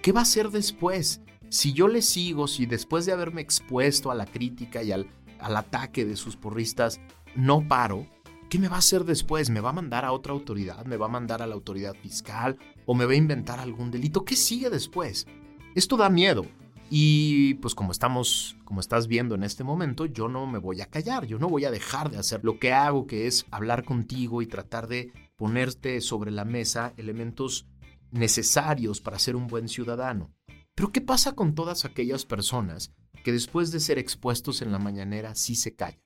¿Qué 0.00 0.12
va 0.12 0.20
a 0.20 0.22
hacer 0.22 0.48
después? 0.48 1.20
Si 1.50 1.74
yo 1.74 1.86
le 1.86 2.00
sigo, 2.00 2.48
si 2.48 2.64
después 2.64 3.04
de 3.04 3.12
haberme 3.12 3.42
expuesto 3.42 4.10
a 4.10 4.14
la 4.14 4.24
crítica 4.24 4.82
y 4.82 4.90
al, 4.90 5.06
al 5.38 5.54
ataque 5.54 6.06
de 6.06 6.16
sus 6.16 6.34
porristas 6.34 6.98
no 7.36 7.68
paro, 7.68 8.06
¿qué 8.48 8.58
me 8.58 8.68
va 8.68 8.76
a 8.76 8.78
hacer 8.78 9.04
después? 9.04 9.50
¿Me 9.50 9.60
va 9.60 9.68
a 9.68 9.74
mandar 9.74 10.06
a 10.06 10.12
otra 10.12 10.32
autoridad? 10.32 10.86
¿Me 10.86 10.96
va 10.96 11.06
a 11.06 11.10
mandar 11.10 11.42
a 11.42 11.46
la 11.46 11.56
autoridad 11.56 11.94
fiscal? 11.94 12.56
¿O 12.86 12.94
me 12.94 13.04
va 13.04 13.12
a 13.12 13.16
inventar 13.16 13.60
algún 13.60 13.90
delito? 13.90 14.24
¿Qué 14.24 14.34
sigue 14.34 14.70
después? 14.70 15.26
Esto 15.74 15.98
da 15.98 16.08
miedo. 16.08 16.46
Y 16.90 17.54
pues 17.54 17.74
como 17.74 17.92
estamos, 17.92 18.56
como 18.64 18.80
estás 18.80 19.08
viendo 19.08 19.34
en 19.34 19.42
este 19.42 19.62
momento, 19.62 20.06
yo 20.06 20.28
no 20.28 20.46
me 20.46 20.58
voy 20.58 20.80
a 20.80 20.86
callar, 20.86 21.26
yo 21.26 21.38
no 21.38 21.48
voy 21.48 21.66
a 21.66 21.70
dejar 21.70 22.10
de 22.10 22.18
hacer 22.18 22.44
lo 22.44 22.58
que 22.58 22.72
hago, 22.72 23.06
que 23.06 23.26
es 23.26 23.44
hablar 23.50 23.84
contigo 23.84 24.40
y 24.40 24.46
tratar 24.46 24.88
de 24.88 25.12
ponerte 25.36 26.00
sobre 26.00 26.30
la 26.30 26.44
mesa 26.44 26.94
elementos 26.96 27.66
necesarios 28.10 29.00
para 29.00 29.18
ser 29.18 29.36
un 29.36 29.46
buen 29.46 29.68
ciudadano. 29.68 30.32
Pero 30.74 30.90
¿qué 30.92 31.00
pasa 31.00 31.32
con 31.32 31.54
todas 31.54 31.84
aquellas 31.84 32.24
personas 32.24 32.94
que 33.22 33.32
después 33.32 33.70
de 33.70 33.80
ser 33.80 33.98
expuestos 33.98 34.62
en 34.62 34.72
la 34.72 34.78
mañanera 34.78 35.34
sí 35.34 35.56
se 35.56 35.74
callan? 35.74 36.00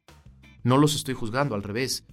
No 0.64 0.78
los 0.78 0.94
estoy 0.94 1.14
juzgando, 1.14 1.54
al 1.54 1.62
revés. 1.62 2.04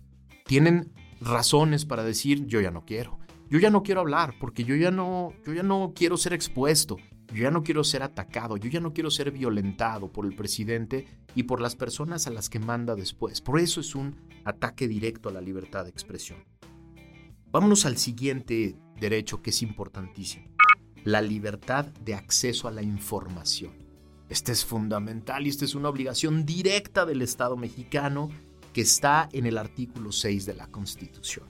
Tienen 0.45 0.93
razones 1.21 1.85
para 1.85 2.03
decir 2.03 2.45
yo 2.45 2.61
ya 2.61 2.71
no 2.71 2.85
quiero. 2.85 3.19
Yo 3.49 3.59
ya 3.59 3.69
no 3.69 3.81
quiero 3.81 4.01
hablar 4.01 4.35
porque 4.39 4.63
yo 4.63 4.75
ya 4.75 4.91
no 4.91 5.33
yo 5.45 5.53
ya 5.53 5.63
no 5.63 5.93
quiero 5.95 6.17
ser 6.17 6.33
expuesto. 6.33 6.97
Yo 7.31 7.43
ya 7.43 7.51
no 7.51 7.61
quiero 7.61 7.83
ser 7.83 8.01
atacado, 8.01 8.57
yo 8.57 8.69
ya 8.69 8.79
no 8.79 8.91
quiero 8.91 9.11
ser 9.11 9.29
violentado 9.29 10.11
por 10.11 10.25
el 10.25 10.35
presidente 10.35 11.07
y 11.35 11.43
por 11.43 11.61
las 11.61 11.75
personas 11.75 12.25
a 12.25 12.31
las 12.31 12.49
que 12.49 12.59
manda 12.59 12.95
después. 12.95 13.39
Por 13.39 13.59
eso 13.59 13.81
es 13.81 13.93
un 13.93 14.15
ataque 14.45 14.87
directo 14.87 15.29
a 15.29 15.31
la 15.31 15.41
libertad 15.41 15.83
de 15.83 15.91
expresión. 15.91 16.43
Vámonos 17.51 17.85
al 17.85 17.97
siguiente 17.97 18.75
derecho 18.99 19.43
que 19.43 19.51
es 19.51 19.61
importantísimo. 19.61 20.47
La 21.03 21.21
libertad 21.21 21.85
de 21.85 22.15
acceso 22.15 22.67
a 22.67 22.71
la 22.71 22.81
información. 22.81 23.73
Este 24.27 24.51
es 24.51 24.65
fundamental 24.65 25.45
y 25.45 25.49
esta 25.49 25.65
es 25.65 25.75
una 25.75 25.89
obligación 25.89 26.45
directa 26.47 27.05
del 27.05 27.21
Estado 27.21 27.57
mexicano 27.57 28.29
que 28.73 28.81
está 28.81 29.29
en 29.33 29.45
el 29.45 29.57
artículo 29.59 30.11
6 30.11 30.47
de 30.47 30.55
la 30.55 30.67
Constitución. 30.67 31.47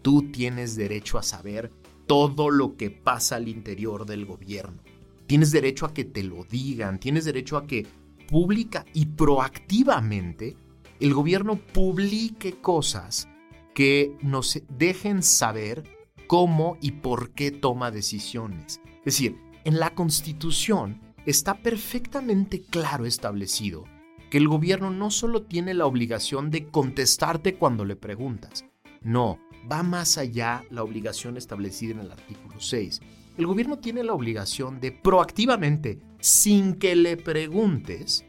Tú 0.00 0.30
tienes 0.30 0.76
derecho 0.76 1.18
a 1.18 1.22
saber 1.24 1.72
todo 2.06 2.50
lo 2.50 2.76
que 2.76 2.90
pasa 2.90 3.36
al 3.36 3.48
interior 3.48 4.06
del 4.06 4.24
gobierno 4.24 4.82
Tienes 5.28 5.52
derecho 5.52 5.84
a 5.84 5.92
que 5.92 6.06
te 6.06 6.22
lo 6.22 6.44
digan, 6.44 6.98
tienes 6.98 7.26
derecho 7.26 7.58
a 7.58 7.66
que 7.66 7.86
pública 8.28 8.86
y 8.94 9.04
proactivamente 9.04 10.56
el 11.00 11.12
gobierno 11.12 11.56
publique 11.56 12.62
cosas 12.62 13.28
que 13.74 14.16
nos 14.22 14.62
dejen 14.70 15.22
saber 15.22 15.84
cómo 16.26 16.78
y 16.80 16.92
por 16.92 17.32
qué 17.32 17.50
toma 17.50 17.90
decisiones. 17.90 18.80
Es 19.00 19.04
decir, 19.04 19.36
en 19.64 19.78
la 19.78 19.94
Constitución 19.94 20.98
está 21.26 21.58
perfectamente 21.58 22.62
claro 22.62 23.04
establecido 23.04 23.84
que 24.30 24.38
el 24.38 24.48
gobierno 24.48 24.90
no 24.90 25.10
solo 25.10 25.42
tiene 25.42 25.74
la 25.74 25.84
obligación 25.84 26.50
de 26.50 26.68
contestarte 26.68 27.56
cuando 27.56 27.84
le 27.84 27.96
preguntas, 27.96 28.64
no, 29.02 29.38
va 29.70 29.82
más 29.82 30.16
allá 30.16 30.64
la 30.70 30.82
obligación 30.82 31.36
establecida 31.36 31.92
en 31.92 32.00
el 32.00 32.12
artículo 32.12 32.60
6. 32.60 33.02
El 33.38 33.46
gobierno 33.46 33.78
tiene 33.78 34.02
la 34.02 34.14
obligación 34.14 34.80
de 34.80 34.90
proactivamente, 34.90 36.00
sin 36.18 36.74
que 36.74 36.96
le 36.96 37.16
preguntes, 37.16 38.24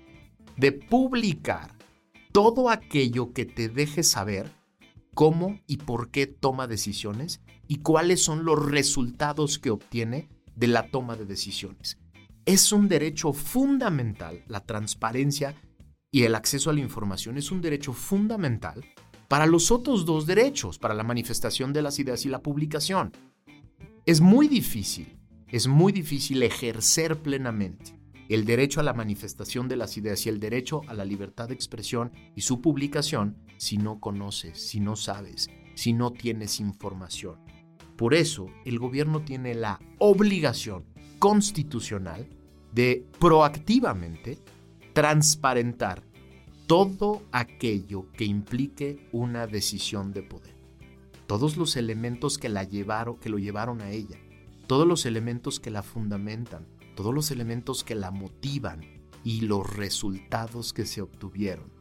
de 0.55 0.71
publicar 0.71 1.75
todo 2.31 2.69
aquello 2.69 3.33
que 3.33 3.45
te 3.45 3.69
deje 3.69 4.03
saber 4.03 4.51
cómo 5.15 5.59
y 5.65 5.77
por 5.77 6.11
qué 6.11 6.27
toma 6.27 6.67
decisiones 6.67 7.41
y 7.67 7.77
cuáles 7.77 8.23
son 8.23 8.45
los 8.45 8.63
resultados 8.63 9.57
que 9.57 9.71
obtiene 9.71 10.29
de 10.55 10.67
la 10.67 10.91
toma 10.91 11.15
de 11.15 11.25
decisiones. 11.25 11.97
Es 12.45 12.71
un 12.71 12.87
derecho 12.87 13.33
fundamental, 13.33 14.43
la 14.47 14.59
transparencia 14.59 15.55
y 16.11 16.21
el 16.21 16.35
acceso 16.35 16.69
a 16.69 16.73
la 16.73 16.81
información 16.81 17.39
es 17.39 17.51
un 17.51 17.61
derecho 17.61 17.93
fundamental 17.93 18.85
para 19.27 19.47
los 19.47 19.71
otros 19.71 20.05
dos 20.05 20.27
derechos, 20.27 20.77
para 20.77 20.93
la 20.93 21.03
manifestación 21.03 21.73
de 21.73 21.81
las 21.81 21.97
ideas 21.97 22.25
y 22.25 22.29
la 22.29 22.43
publicación. 22.43 23.11
Es 24.05 24.21
muy 24.21 24.47
difícil, 24.47 25.19
es 25.47 25.67
muy 25.67 25.91
difícil 25.91 26.41
ejercer 26.43 27.21
plenamente 27.21 27.99
el 28.29 28.45
derecho 28.45 28.79
a 28.79 28.83
la 28.83 28.93
manifestación 28.93 29.67
de 29.67 29.75
las 29.75 29.97
ideas 29.97 30.25
y 30.25 30.29
el 30.29 30.39
derecho 30.39 30.81
a 30.87 30.93
la 30.93 31.03
libertad 31.03 31.47
de 31.47 31.55
expresión 31.55 32.11
y 32.35 32.41
su 32.41 32.61
publicación 32.61 33.37
si 33.57 33.77
no 33.77 33.99
conoces, 33.99 34.61
si 34.61 34.79
no 34.79 34.95
sabes, 34.95 35.49
si 35.75 35.93
no 35.93 36.11
tienes 36.11 36.59
información. 36.59 37.39
Por 37.97 38.13
eso, 38.13 38.47
el 38.65 38.79
gobierno 38.79 39.21
tiene 39.21 39.55
la 39.55 39.79
obligación 39.97 40.85
constitucional 41.17 42.27
de 42.71 43.05
proactivamente 43.19 44.37
transparentar 44.93 46.03
todo 46.67 47.23
aquello 47.31 48.11
que 48.11 48.25
implique 48.25 49.09
una 49.11 49.47
decisión 49.47 50.13
de 50.13 50.21
poder. 50.23 50.58
Todos 51.29 51.57
los 51.57 51.75
elementos 51.75 52.39
que 52.39 52.49
la 52.49 52.63
llevaron, 52.63 53.19
que 53.19 53.29
lo 53.29 53.37
llevaron 53.37 53.83
a 53.83 53.91
ella, 53.91 54.17
todos 54.65 54.87
los 54.87 55.05
elementos 55.05 55.59
que 55.59 55.69
la 55.69 55.83
fundamentan, 55.83 56.65
todos 56.95 57.13
los 57.13 57.29
elementos 57.29 57.83
que 57.83 57.93
la 57.93 58.09
motivan 58.09 58.81
y 59.23 59.41
los 59.41 59.71
resultados 59.75 60.73
que 60.73 60.87
se 60.87 61.03
obtuvieron. 61.03 61.71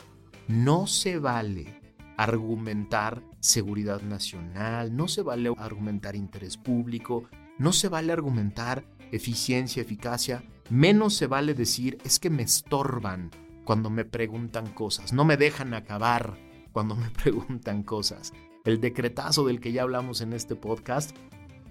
No 0.49 0.87
se 0.87 1.19
vale 1.19 1.81
argumentar 2.19 3.23
seguridad 3.41 4.03
nacional, 4.03 4.95
no 4.95 5.09
se 5.09 5.23
vale 5.23 5.51
argumentar 5.57 6.15
interés 6.15 6.59
público, 6.59 7.25
no 7.57 7.73
se 7.73 7.89
vale 7.89 8.13
argumentar 8.13 8.85
eficiencia, 9.13 9.81
eficacia, 9.81 10.45
menos 10.69 11.15
se 11.15 11.27
vale 11.27 11.55
decir 11.55 11.97
es 12.05 12.19
que 12.19 12.29
me 12.29 12.43
estorban, 12.43 13.31
cuando 13.65 13.89
me 13.89 14.05
preguntan 14.05 14.67
cosas, 14.75 15.15
no 15.15 15.25
me 15.25 15.39
dejan 15.39 15.73
acabar 15.73 16.37
cuando 16.71 16.95
me 16.95 17.09
preguntan 17.23 17.83
cosas. 17.83 18.35
El 18.69 18.83
decretazo 18.83 19.47
del 19.47 19.61
que 19.61 19.73
ya 19.73 19.81
hablamos 19.81 20.21
en 20.21 20.35
este 20.35 20.55
podcast 20.55 21.17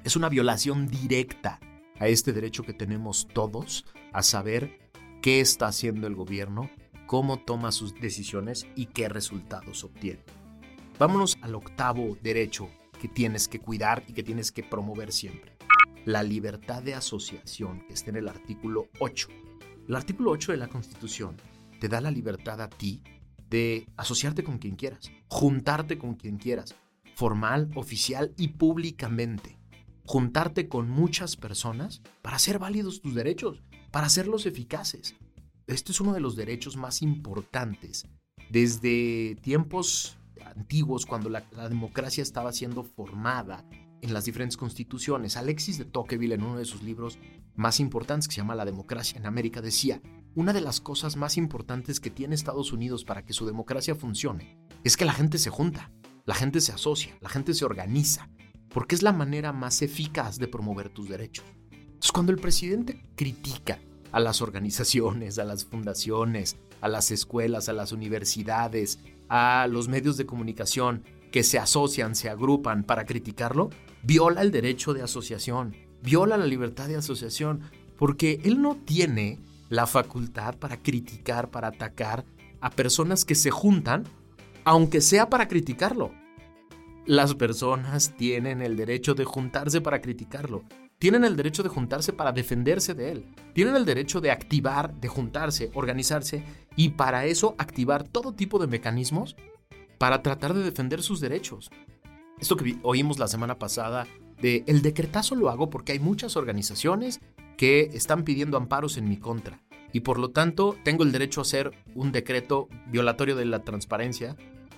es 0.03 0.15
una 0.15 0.29
violación 0.29 0.88
directa 0.88 1.60
a 1.99 2.07
este 2.07 2.33
derecho 2.33 2.63
que 2.63 2.73
tenemos 2.73 3.27
todos 3.31 3.86
a 4.13 4.23
saber 4.23 4.79
qué 5.21 5.39
está 5.39 5.67
haciendo 5.67 6.07
el 6.07 6.15
gobierno, 6.15 6.71
cómo 7.05 7.38
toma 7.38 7.71
sus 7.71 7.93
decisiones 8.01 8.65
y 8.75 8.88
qué 8.88 9.10
resultados 9.10 9.83
obtiene. 9.83 10.23
Vámonos 10.97 11.38
al 11.43 11.53
octavo 11.53 12.17
derecho 12.23 12.67
que 12.99 13.07
tienes 13.07 13.47
que 13.47 13.60
cuidar 13.60 14.03
y 14.07 14.13
que 14.13 14.23
tienes 14.23 14.51
que 14.51 14.63
promover 14.63 15.12
siempre. 15.12 15.55
La 16.05 16.23
libertad 16.23 16.81
de 16.81 16.95
asociación, 16.95 17.86
que 17.86 17.93
está 17.93 18.10
en 18.10 18.15
el 18.15 18.27
artículo 18.27 18.88
8. 18.97 19.27
El 19.88 19.95
artículo 19.95 20.31
8 20.31 20.53
de 20.53 20.57
la 20.57 20.67
Constitución 20.67 21.38
te 21.79 21.89
da 21.89 22.01
la 22.01 22.10
libertad 22.10 22.60
a 22.60 22.67
ti 22.71 23.03
de 23.51 23.88
asociarte 23.97 24.43
con 24.43 24.57
quien 24.57 24.75
quieras, 24.75 25.12
juntarte 25.27 25.99
con 25.99 26.15
quien 26.15 26.38
quieras, 26.38 26.75
formal, 27.17 27.71
oficial 27.73 28.32
y 28.38 28.49
públicamente. 28.49 29.58
Juntarte 30.06 30.69
con 30.69 30.88
muchas 30.88 31.36
personas 31.36 32.03
para 32.21 32.36
hacer 32.36 32.60
válidos 32.60 33.01
tus 33.01 33.15
derechos, 33.15 33.63
para 33.89 34.06
hacerlos 34.06 34.45
eficaces. 34.45 35.15
Este 35.65 35.91
es 35.91 35.99
uno 35.99 36.13
de 36.13 36.19
los 36.19 36.36
derechos 36.36 36.77
más 36.77 37.01
importantes. 37.01 38.08
Desde 38.51 39.36
tiempos 39.41 40.19
antiguos, 40.45 41.08
cuando 41.08 41.30
la, 41.30 41.41
democracia 41.67 42.21
estaba 42.21 42.53
siendo 42.53 42.84
formada 42.84 43.65
en 44.01 44.13
las 44.13 44.25
diferentes 44.25 44.56
constituciones, 44.56 45.38
Alexis 45.38 45.80
de 45.80 45.86
Tocqueville 45.86 46.36
en 46.36 46.43
uno 46.43 46.60
de 46.60 46.65
sus 46.65 46.84
libros 46.84 47.17
más 47.56 47.80
importantes 47.80 48.27
que 48.27 48.36
se 48.36 48.41
llama 48.41 48.53
La 48.53 48.63
democracia 48.63 49.17
en 49.17 49.25
América 49.25 49.60
decía, 49.60 50.03
una 50.36 50.53
de 50.53 50.62
las 50.62 50.80
cosas 50.80 51.15
más 51.15 51.36
importantes 51.36 51.99
que 51.99 52.12
tiene 52.12 52.36
Estados 52.36 52.71
Unidos 52.71 53.03
para 53.03 53.25
que 53.25 53.34
su 53.34 53.47
democracia 53.47 53.95
funcione 53.95 54.56
es 54.84 54.95
que 54.95 55.06
la 55.06 55.13
gente 55.13 55.39
se 55.39 55.49
junta, 55.49 55.91
la 56.27 56.35
gente 56.35 56.59
se 56.59 56.73
asocia, 56.73 57.17
la 57.21 57.29
gente 57.29 57.53
se 57.53 57.63
organiza, 57.63 58.29
porque 58.69 58.95
es 58.95 59.01
la 59.01 59.13
manera 59.13 59.53
más 59.53 59.81
eficaz 59.81 60.37
de 60.37 60.49
promover 60.49 60.89
tus 60.89 61.07
derechos. 61.07 61.45
Entonces, 61.71 62.11
cuando 62.11 62.33
el 62.33 62.37
presidente 62.37 63.01
critica 63.15 63.79
a 64.11 64.19
las 64.19 64.41
organizaciones, 64.41 65.39
a 65.39 65.45
las 65.45 65.63
fundaciones, 65.63 66.57
a 66.81 66.89
las 66.89 67.11
escuelas, 67.11 67.69
a 67.69 67.73
las 67.73 67.93
universidades, 67.93 68.99
a 69.29 69.67
los 69.69 69.87
medios 69.87 70.17
de 70.17 70.25
comunicación 70.25 71.05
que 71.31 71.43
se 71.43 71.59
asocian, 71.59 72.13
se 72.13 72.29
agrupan 72.29 72.83
para 72.83 73.05
criticarlo, 73.05 73.69
viola 74.03 74.41
el 74.41 74.51
derecho 74.51 74.93
de 74.93 75.03
asociación, 75.03 75.77
viola 76.03 76.35
la 76.35 76.45
libertad 76.45 76.89
de 76.89 76.97
asociación, 76.97 77.61
porque 77.97 78.41
él 78.43 78.61
no 78.61 78.75
tiene 78.75 79.39
la 79.69 79.87
facultad 79.87 80.57
para 80.57 80.81
criticar, 80.81 81.51
para 81.51 81.69
atacar 81.69 82.25
a 82.59 82.69
personas 82.69 83.23
que 83.23 83.35
se 83.35 83.49
juntan, 83.49 84.03
aunque 84.65 84.99
sea 84.99 85.29
para 85.29 85.47
criticarlo. 85.47 86.11
Las 87.08 87.36
personas 87.36 88.13
tienen 88.17 88.62
el 88.62 88.76
derecho 88.76 89.15
de 89.15 89.24
juntarse 89.24 89.80
para 89.80 90.02
criticarlo. 90.02 90.65
Tienen 91.00 91.24
el 91.24 91.38
derecho 91.38 91.63
de 91.63 91.70
juntarse 91.70 92.12
para 92.12 92.34
defenderse 92.34 92.93
de 92.96 93.13
él. 93.13 93.34
Tienen 93.54 93.78
el 93.78 93.86
derecho 93.86 94.20
de 94.20 94.30
activar, 94.30 94.93
de 94.93 95.08
juntarse, 95.08 95.72
organizarse 95.74 96.43
y 96.76 96.89
para 96.89 97.26
eso 97.26 97.56
activar 97.60 98.04
todo 98.04 98.34
tipo 98.34 98.60
de 98.60 98.67
mecanismos 98.67 99.38
para 99.98 100.22
tratar 100.22 100.54
de 100.54 100.63
defender 100.63 101.02
sus 101.02 101.22
derechos. 101.22 101.70
Esto 102.41 102.58
que 102.58 102.78
oímos 102.84 103.20
la 103.20 103.30
semana 103.30 103.58
pasada 103.58 104.06
de 104.41 104.65
el 104.67 104.82
decretazo 104.82 105.36
lo 105.36 105.50
hago 105.50 105.70
porque 105.70 105.93
hay 105.93 106.00
muchas 106.00 106.36
organizaciones 106.36 107.22
que 107.56 107.89
están 107.93 108.26
pidiendo 108.26 108.58
amparos 108.58 108.98
en 108.98 109.08
mi 109.08 109.15
contra 109.15 109.62
y 109.93 110.02
por 110.02 110.20
lo 110.20 110.32
tanto 110.32 110.76
tengo 110.84 111.06
el 111.06 111.13
derecho 111.13 111.39
a 111.39 111.43
hacer 111.43 111.72
un 111.96 112.12
decreto 112.12 112.67
violatorio 112.88 113.38
de 113.38 113.46
la 113.46 113.63
transparencia 113.63 114.36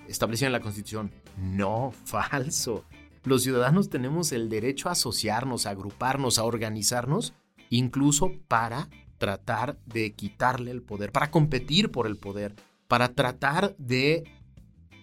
establecido 0.07 0.47
en 0.47 0.53
la 0.53 0.61
Constitución. 0.61 1.11
No, 1.41 1.91
falso. 2.05 2.85
Los 3.23 3.43
ciudadanos 3.43 3.89
tenemos 3.89 4.31
el 4.31 4.49
derecho 4.49 4.89
a 4.89 4.93
asociarnos, 4.93 5.65
a 5.65 5.71
agruparnos, 5.71 6.39
a 6.39 6.43
organizarnos, 6.43 7.33
incluso 7.69 8.33
para 8.47 8.89
tratar 9.17 9.77
de 9.85 10.13
quitarle 10.13 10.71
el 10.71 10.81
poder, 10.81 11.11
para 11.11 11.31
competir 11.31 11.91
por 11.91 12.07
el 12.07 12.17
poder, 12.17 12.55
para 12.87 13.13
tratar 13.13 13.75
de 13.77 14.23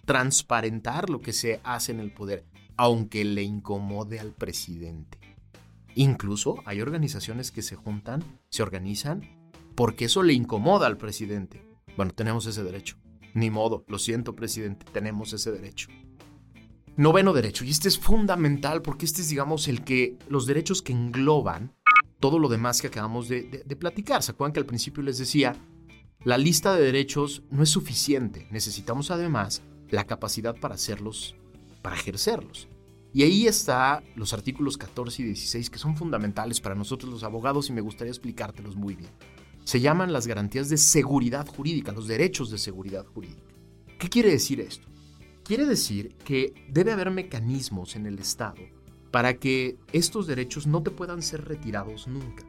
transparentar 0.05 1.11
lo 1.11 1.21
que 1.21 1.33
se 1.33 1.61
hace 1.63 1.93
en 1.93 2.01
el 2.01 2.13
poder, 2.13 2.45
aunque 2.77 3.25
le 3.25 3.43
incomode 3.43 4.19
al 4.19 4.33
presidente. 4.33 5.19
Incluso 5.95 6.63
hay 6.65 6.81
organizaciones 6.81 7.51
que 7.51 7.63
se 7.63 7.77
juntan, 7.77 8.23
se 8.51 8.63
organizan, 8.63 9.23
porque 9.75 10.07
eso 10.07 10.23
le 10.23 10.33
incomoda 10.33 10.87
al 10.87 10.97
presidente. 10.97 11.63
Bueno, 11.97 12.13
tenemos 12.13 12.47
ese 12.47 12.63
derecho. 12.63 12.97
Ni 13.35 13.51
modo, 13.51 13.85
lo 13.89 13.99
siento, 13.99 14.35
presidente, 14.35 14.87
tenemos 14.93 15.33
ese 15.33 15.53
derecho. 15.53 15.89
Noveno 16.97 17.35
derecho, 17.35 17.65
y 17.65 17.71
este 17.71 17.89
es 17.89 17.99
fundamental 17.99 18.81
porque 18.81 19.05
este 19.05 19.21
es, 19.21 19.29
digamos, 19.29 19.69
el 19.69 19.85
que 19.85 20.17
los 20.29 20.47
derechos 20.47 20.81
que 20.81 20.93
engloban 20.93 21.73
todo 22.21 22.39
lo 22.39 22.49
demás 22.49 22.81
que 22.81 22.87
acabamos 22.87 23.29
de, 23.29 23.43
platicar. 23.79 24.23
¿Se 24.23 24.33
acuerdan 24.33 24.53
que 24.53 24.61
al 24.61 24.67
principio 24.67 25.03
les 25.03 25.19
decía, 25.19 25.55
la 26.25 26.39
lista 26.39 26.75
de 26.75 26.83
derechos 26.83 27.43
no 27.51 27.63
es 27.63 27.69
suficiente, 27.69 28.47
necesitamos 28.51 29.11
además 29.11 29.63
la 29.91 30.05
capacidad 30.05 30.57
para 30.57 30.75
hacerlos, 30.75 31.37
para 31.83 31.97
ejercerlos. 31.97 32.69
Y 33.13 33.23
ahí 33.23 33.47
está 33.47 34.03
los 34.15 34.33
artículos 34.33 34.77
14 34.77 35.23
y 35.23 35.25
16 35.27 35.71
que 35.71 35.79
son 35.79 35.97
fundamentales 35.97 36.61
para 36.61 36.75
nosotros 36.75 37.13
los 37.13 37.23
abogados 37.23 37.69
y 37.69 37.73
me 37.73 37.81
gustaría 37.81 38.11
explicártelos 38.11 38.75
muy 38.75 38.95
bien. 38.97 39.11
Se 39.65 39.81
llaman 39.81 40.13
las 40.13 40.27
garantías 40.27 40.69
de 40.69 40.79
seguridad 40.79 41.47
jurídica, 41.47 41.93
los 41.93 42.09
derechos 42.09 42.51
de 42.51 42.59
seguridad 42.59 43.07
jurídica. 43.07 43.55
¿Qué 43.99 44.09
quiere 44.09 44.31
decir 44.31 44.61
esto? 44.61 44.89
Quiere 45.47 45.65
decir 45.65 46.17
que 46.25 46.53
debe 46.69 46.91
haber 46.91 47.13
mecanismos 47.13 47.95
en 47.95 48.07
el 48.07 48.19
Estado 48.19 48.63
para 49.13 49.35
que 49.35 49.77
estos 49.93 50.27
derechos 50.27 50.67
no 50.67 50.83
te 50.83 50.91
puedan 50.91 51.23
ser 51.23 51.45
retirados 51.45 52.09
nunca. 52.09 52.43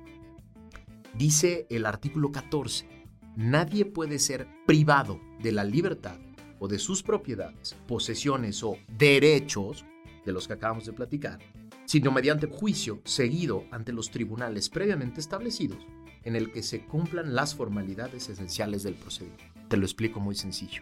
Dice 1.15 1.67
el 1.69 1.85
artículo 1.85 2.31
14, 2.31 2.87
nadie 3.35 3.85
puede 3.85 4.17
ser 4.17 4.47
privado 4.65 5.21
de 5.43 5.51
la 5.51 5.63
libertad 5.63 6.17
o 6.57 6.67
de 6.67 6.79
sus 6.79 7.03
propiedades, 7.03 7.75
posesiones 7.87 8.63
o 8.63 8.79
derechos 8.97 9.85
de 10.25 10.31
los 10.31 10.47
que 10.47 10.53
acabamos 10.53 10.87
de 10.87 10.93
platicar, 10.93 11.37
sino 11.85 12.11
mediante 12.11 12.47
juicio 12.47 12.99
seguido 13.03 13.65
ante 13.69 13.93
los 13.93 14.09
tribunales 14.09 14.69
previamente 14.69 15.19
establecidos 15.19 15.85
en 16.23 16.35
el 16.35 16.51
que 16.51 16.63
se 16.63 16.83
cumplan 16.83 17.35
las 17.35 17.53
formalidades 17.53 18.27
esenciales 18.27 18.81
del 18.81 18.95
procedimiento. 18.95 19.45
Te 19.67 19.77
lo 19.77 19.85
explico 19.85 20.19
muy 20.19 20.33
sencillo. 20.33 20.81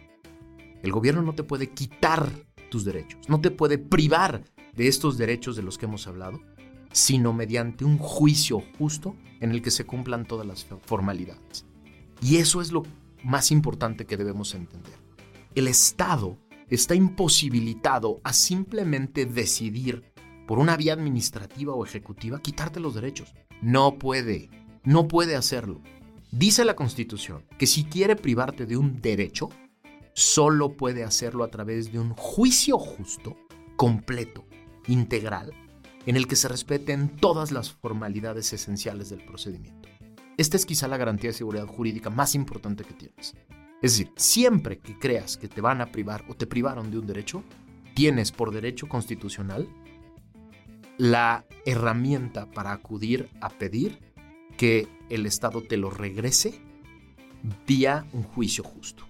El 0.82 0.92
gobierno 0.92 1.22
no 1.22 1.34
te 1.34 1.42
puede 1.42 1.70
quitar 1.70 2.30
tus 2.70 2.84
derechos, 2.84 3.20
no 3.28 3.40
te 3.40 3.50
puede 3.50 3.78
privar 3.78 4.44
de 4.74 4.88
estos 4.88 5.16
derechos 5.16 5.56
de 5.56 5.62
los 5.62 5.78
que 5.78 5.86
hemos 5.86 6.06
hablado, 6.06 6.40
sino 6.92 7.32
mediante 7.32 7.84
un 7.84 7.98
juicio 7.98 8.62
justo 8.78 9.16
en 9.40 9.50
el 9.50 9.62
que 9.62 9.70
se 9.70 9.84
cumplan 9.84 10.26
todas 10.26 10.46
las 10.46 10.66
formalidades. 10.84 11.66
Y 12.22 12.36
eso 12.36 12.60
es 12.60 12.72
lo 12.72 12.84
más 13.22 13.50
importante 13.50 14.06
que 14.06 14.16
debemos 14.16 14.54
entender. 14.54 14.94
El 15.54 15.68
Estado 15.68 16.38
está 16.68 16.94
imposibilitado 16.94 18.20
a 18.24 18.32
simplemente 18.32 19.26
decidir 19.26 20.04
por 20.46 20.58
una 20.58 20.76
vía 20.76 20.92
administrativa 20.92 21.74
o 21.74 21.84
ejecutiva 21.84 22.40
quitarte 22.40 22.80
los 22.80 22.94
derechos. 22.94 23.34
No 23.60 23.98
puede, 23.98 24.50
no 24.84 25.08
puede 25.08 25.36
hacerlo. 25.36 25.80
Dice 26.30 26.64
la 26.64 26.76
Constitución 26.76 27.44
que 27.58 27.66
si 27.66 27.84
quiere 27.84 28.16
privarte 28.16 28.66
de 28.66 28.76
un 28.76 29.00
derecho, 29.00 29.48
solo 30.16 30.78
puede 30.78 31.04
hacerlo 31.04 31.44
a 31.44 31.50
través 31.50 31.92
de 31.92 32.00
un 32.00 32.14
juicio 32.14 32.78
justo, 32.78 33.36
completo, 33.76 34.46
integral, 34.88 35.52
en 36.06 36.16
el 36.16 36.26
que 36.26 36.36
se 36.36 36.48
respeten 36.48 37.16
todas 37.16 37.52
las 37.52 37.70
formalidades 37.70 38.50
esenciales 38.54 39.10
del 39.10 39.22
procedimiento. 39.26 39.90
Esta 40.38 40.56
es 40.56 40.64
quizá 40.64 40.88
la 40.88 40.96
garantía 40.96 41.30
de 41.30 41.36
seguridad 41.36 41.66
jurídica 41.66 42.08
más 42.08 42.34
importante 42.34 42.84
que 42.84 42.94
tienes. 42.94 43.34
Es 43.82 43.98
decir, 43.98 44.10
siempre 44.16 44.78
que 44.78 44.98
creas 44.98 45.36
que 45.36 45.48
te 45.48 45.60
van 45.60 45.82
a 45.82 45.92
privar 45.92 46.24
o 46.30 46.34
te 46.34 46.46
privaron 46.46 46.90
de 46.90 46.98
un 46.98 47.06
derecho, 47.06 47.44
tienes 47.94 48.32
por 48.32 48.52
derecho 48.52 48.88
constitucional 48.88 49.68
la 50.96 51.44
herramienta 51.66 52.50
para 52.50 52.72
acudir 52.72 53.28
a 53.42 53.50
pedir 53.50 53.98
que 54.56 54.88
el 55.10 55.26
Estado 55.26 55.60
te 55.62 55.76
lo 55.76 55.90
regrese 55.90 56.58
vía 57.66 58.06
un 58.14 58.22
juicio 58.22 58.64
justo. 58.64 59.04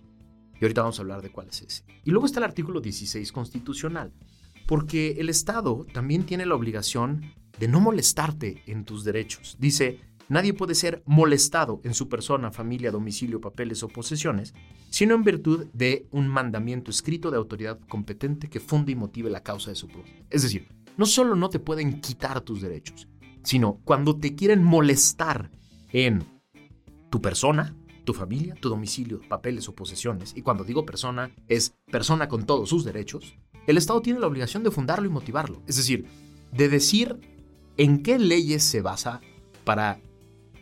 Y 0.60 0.64
ahorita 0.64 0.82
vamos 0.82 0.98
a 0.98 1.02
hablar 1.02 1.22
de 1.22 1.30
cuál 1.30 1.48
es 1.48 1.62
ese. 1.62 1.84
Y 2.04 2.10
luego 2.10 2.26
está 2.26 2.40
el 2.40 2.44
artículo 2.44 2.80
16 2.80 3.30
constitucional, 3.32 4.12
porque 4.66 5.16
el 5.18 5.28
Estado 5.28 5.86
también 5.92 6.24
tiene 6.24 6.46
la 6.46 6.54
obligación 6.54 7.32
de 7.58 7.68
no 7.68 7.80
molestarte 7.80 8.62
en 8.66 8.84
tus 8.84 9.04
derechos. 9.04 9.56
Dice, 9.58 10.00
nadie 10.28 10.54
puede 10.54 10.74
ser 10.74 11.02
molestado 11.06 11.80
en 11.84 11.94
su 11.94 12.08
persona, 12.08 12.50
familia, 12.50 12.90
domicilio, 12.90 13.40
papeles 13.40 13.82
o 13.82 13.88
posesiones, 13.88 14.54
sino 14.90 15.14
en 15.14 15.24
virtud 15.24 15.66
de 15.72 16.06
un 16.10 16.28
mandamiento 16.28 16.90
escrito 16.90 17.30
de 17.30 17.36
autoridad 17.36 17.78
competente 17.88 18.48
que 18.48 18.60
funde 18.60 18.92
y 18.92 18.96
motive 18.96 19.30
la 19.30 19.42
causa 19.42 19.70
de 19.70 19.76
su 19.76 19.88
propio. 19.88 20.12
Es 20.30 20.42
decir, 20.42 20.68
no 20.96 21.06
solo 21.06 21.36
no 21.36 21.50
te 21.50 21.58
pueden 21.58 22.00
quitar 22.00 22.40
tus 22.40 22.62
derechos, 22.62 23.08
sino 23.42 23.80
cuando 23.84 24.16
te 24.16 24.34
quieren 24.34 24.62
molestar 24.62 25.50
en 25.92 26.24
tu 27.10 27.20
persona, 27.20 27.75
tu 28.06 28.14
familia, 28.14 28.54
tu 28.54 28.70
domicilio, 28.70 29.20
papeles 29.28 29.68
o 29.68 29.74
posesiones, 29.74 30.32
y 30.34 30.40
cuando 30.40 30.64
digo 30.64 30.86
persona, 30.86 31.30
es 31.48 31.74
persona 31.90 32.28
con 32.28 32.46
todos 32.46 32.70
sus 32.70 32.84
derechos, 32.84 33.36
el 33.66 33.76
Estado 33.76 34.00
tiene 34.00 34.20
la 34.20 34.28
obligación 34.28 34.62
de 34.62 34.70
fundarlo 34.70 35.06
y 35.06 35.10
motivarlo. 35.10 35.60
Es 35.66 35.76
decir, 35.76 36.06
de 36.52 36.68
decir 36.68 37.18
en 37.76 38.02
qué 38.02 38.18
leyes 38.18 38.62
se 38.62 38.80
basa 38.80 39.20
para 39.64 40.00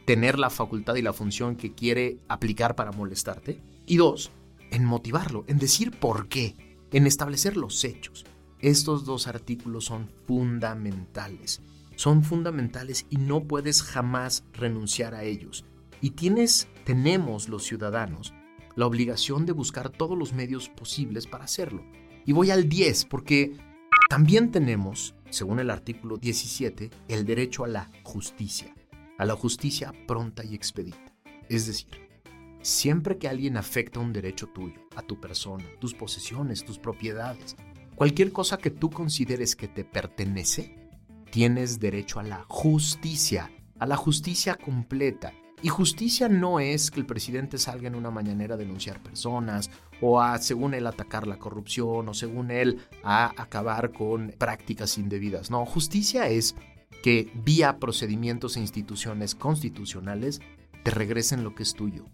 tener 0.07 0.39
la 0.39 0.51
facultad 0.51 0.97
y 0.97 1.03
la 1.03 1.13
función 1.13 1.57
que 1.57 1.75
quiere 1.75 2.19
aplicar 2.29 2.75
para 2.75 2.93
molestarte. 2.93 3.61
Y 3.87 3.99
dos, 3.99 4.31
en 4.71 4.85
motivarlo, 4.85 5.45
en 5.47 5.59
decir 5.59 5.91
por 5.93 6.29
qué, 6.29 6.57
en 6.93 7.07
establecer 7.07 7.57
los 7.57 7.85
hechos. 7.85 8.25
Estos 8.59 9.05
dos 9.05 9.27
artículos 9.27 9.85
son 9.85 10.09
fundamentales. 10.27 11.61
Son 11.97 12.25
fundamentales 12.25 13.07
y 13.11 13.19
no 13.19 13.45
puedes 13.45 13.83
jamás 13.83 14.45
renunciar 14.55 15.15
a 15.15 15.25
ellos. 15.25 15.65
Y 16.01 16.11
tienes, 16.11 16.69
tenemos 16.85 17.49
los 17.49 17.65
ciudadanos, 17.65 18.35
la 18.77 18.87
obligación 18.87 19.47
de 19.47 19.53
buscar 19.53 19.91
todos 19.91 20.19
los 20.19 20.33
medios 20.33 20.69
posibles 20.69 21.27
para 21.27 21.45
hacerlo. 21.45 21.85
Y 22.27 22.33
voy 22.33 22.51
al 22.51 22.69
10 22.69 23.07
porque 23.07 23.57
también 24.09 24.51
tenemos, 24.51 25.15
según 25.31 25.61
el 25.61 25.71
artículo 25.71 26.17
17, 26.17 26.91
el 27.09 27.25
derecho 27.25 27.65
a 27.65 27.69
la 27.69 27.91
justicia, 28.03 28.75
a 29.19 29.25
la 29.25 29.35
justicia 29.35 29.93
pronta 30.07 30.45
y 30.45 30.55
expedita. 30.55 31.13
Es 31.49 31.67
decir, 31.67 32.09
siempre 32.63 33.19
que 33.19 33.29
alguien 33.29 33.57
afecta 33.57 34.01
un 34.01 34.13
derecho 34.13 34.49
tuyo, 34.49 34.81
a 34.97 35.03
tu 35.03 35.21
persona, 35.21 35.65
tus 35.81 35.95
posesiones, 35.95 36.65
tus 36.65 36.79
propiedades, 36.79 37.57
cualquier 37.95 38.33
cosa 38.33 38.59
que 38.59 38.71
tú 38.71 38.91
consideres 38.91 39.57
que 39.57 39.69
te 39.69 39.85
pertenece, 39.85 40.77
tienes 41.31 41.81
derecho 41.81 42.21
a 42.21 42.23
la 42.23 42.45
justicia, 42.49 43.51
a 43.79 43.87
la 43.87 43.97
justicia 43.97 44.57
completa. 44.57 45.33
Y 45.65 45.71
justicia 45.71 46.29
no 46.29 46.61
es 46.61 46.91
que 46.91 47.01
el 47.01 47.07
presidente 47.07 47.57
salga 47.57 47.89
en 47.89 47.95
una 47.95 48.11
mañanera 48.11 48.55
a 48.55 48.59
denunciar 48.59 49.03
personas 49.03 49.71
o 50.03 50.23
según 50.39 50.75
él, 50.75 50.87
atacar 50.87 51.27
la 51.27 51.39
corrupción 51.39 52.07
o 52.07 52.13
según 52.13 52.51
él, 52.51 52.83
a 53.03 53.33
acabar 53.43 53.91
con 53.91 54.35
prácticas 54.37 54.99
indebidas. 54.99 55.51
No, 55.51 55.65
justicia 55.65 56.29
es 56.29 56.55
que 57.03 57.33
vía 57.47 57.79
procedimientos 57.79 58.59
e 58.59 58.61
instituciones 58.61 59.35
constitucionales 59.35 60.43
te 60.83 60.91
regresen 60.91 61.43
lo 61.43 61.55
que 61.55 61.63
es 61.63 61.73
tuyo, 61.73 62.05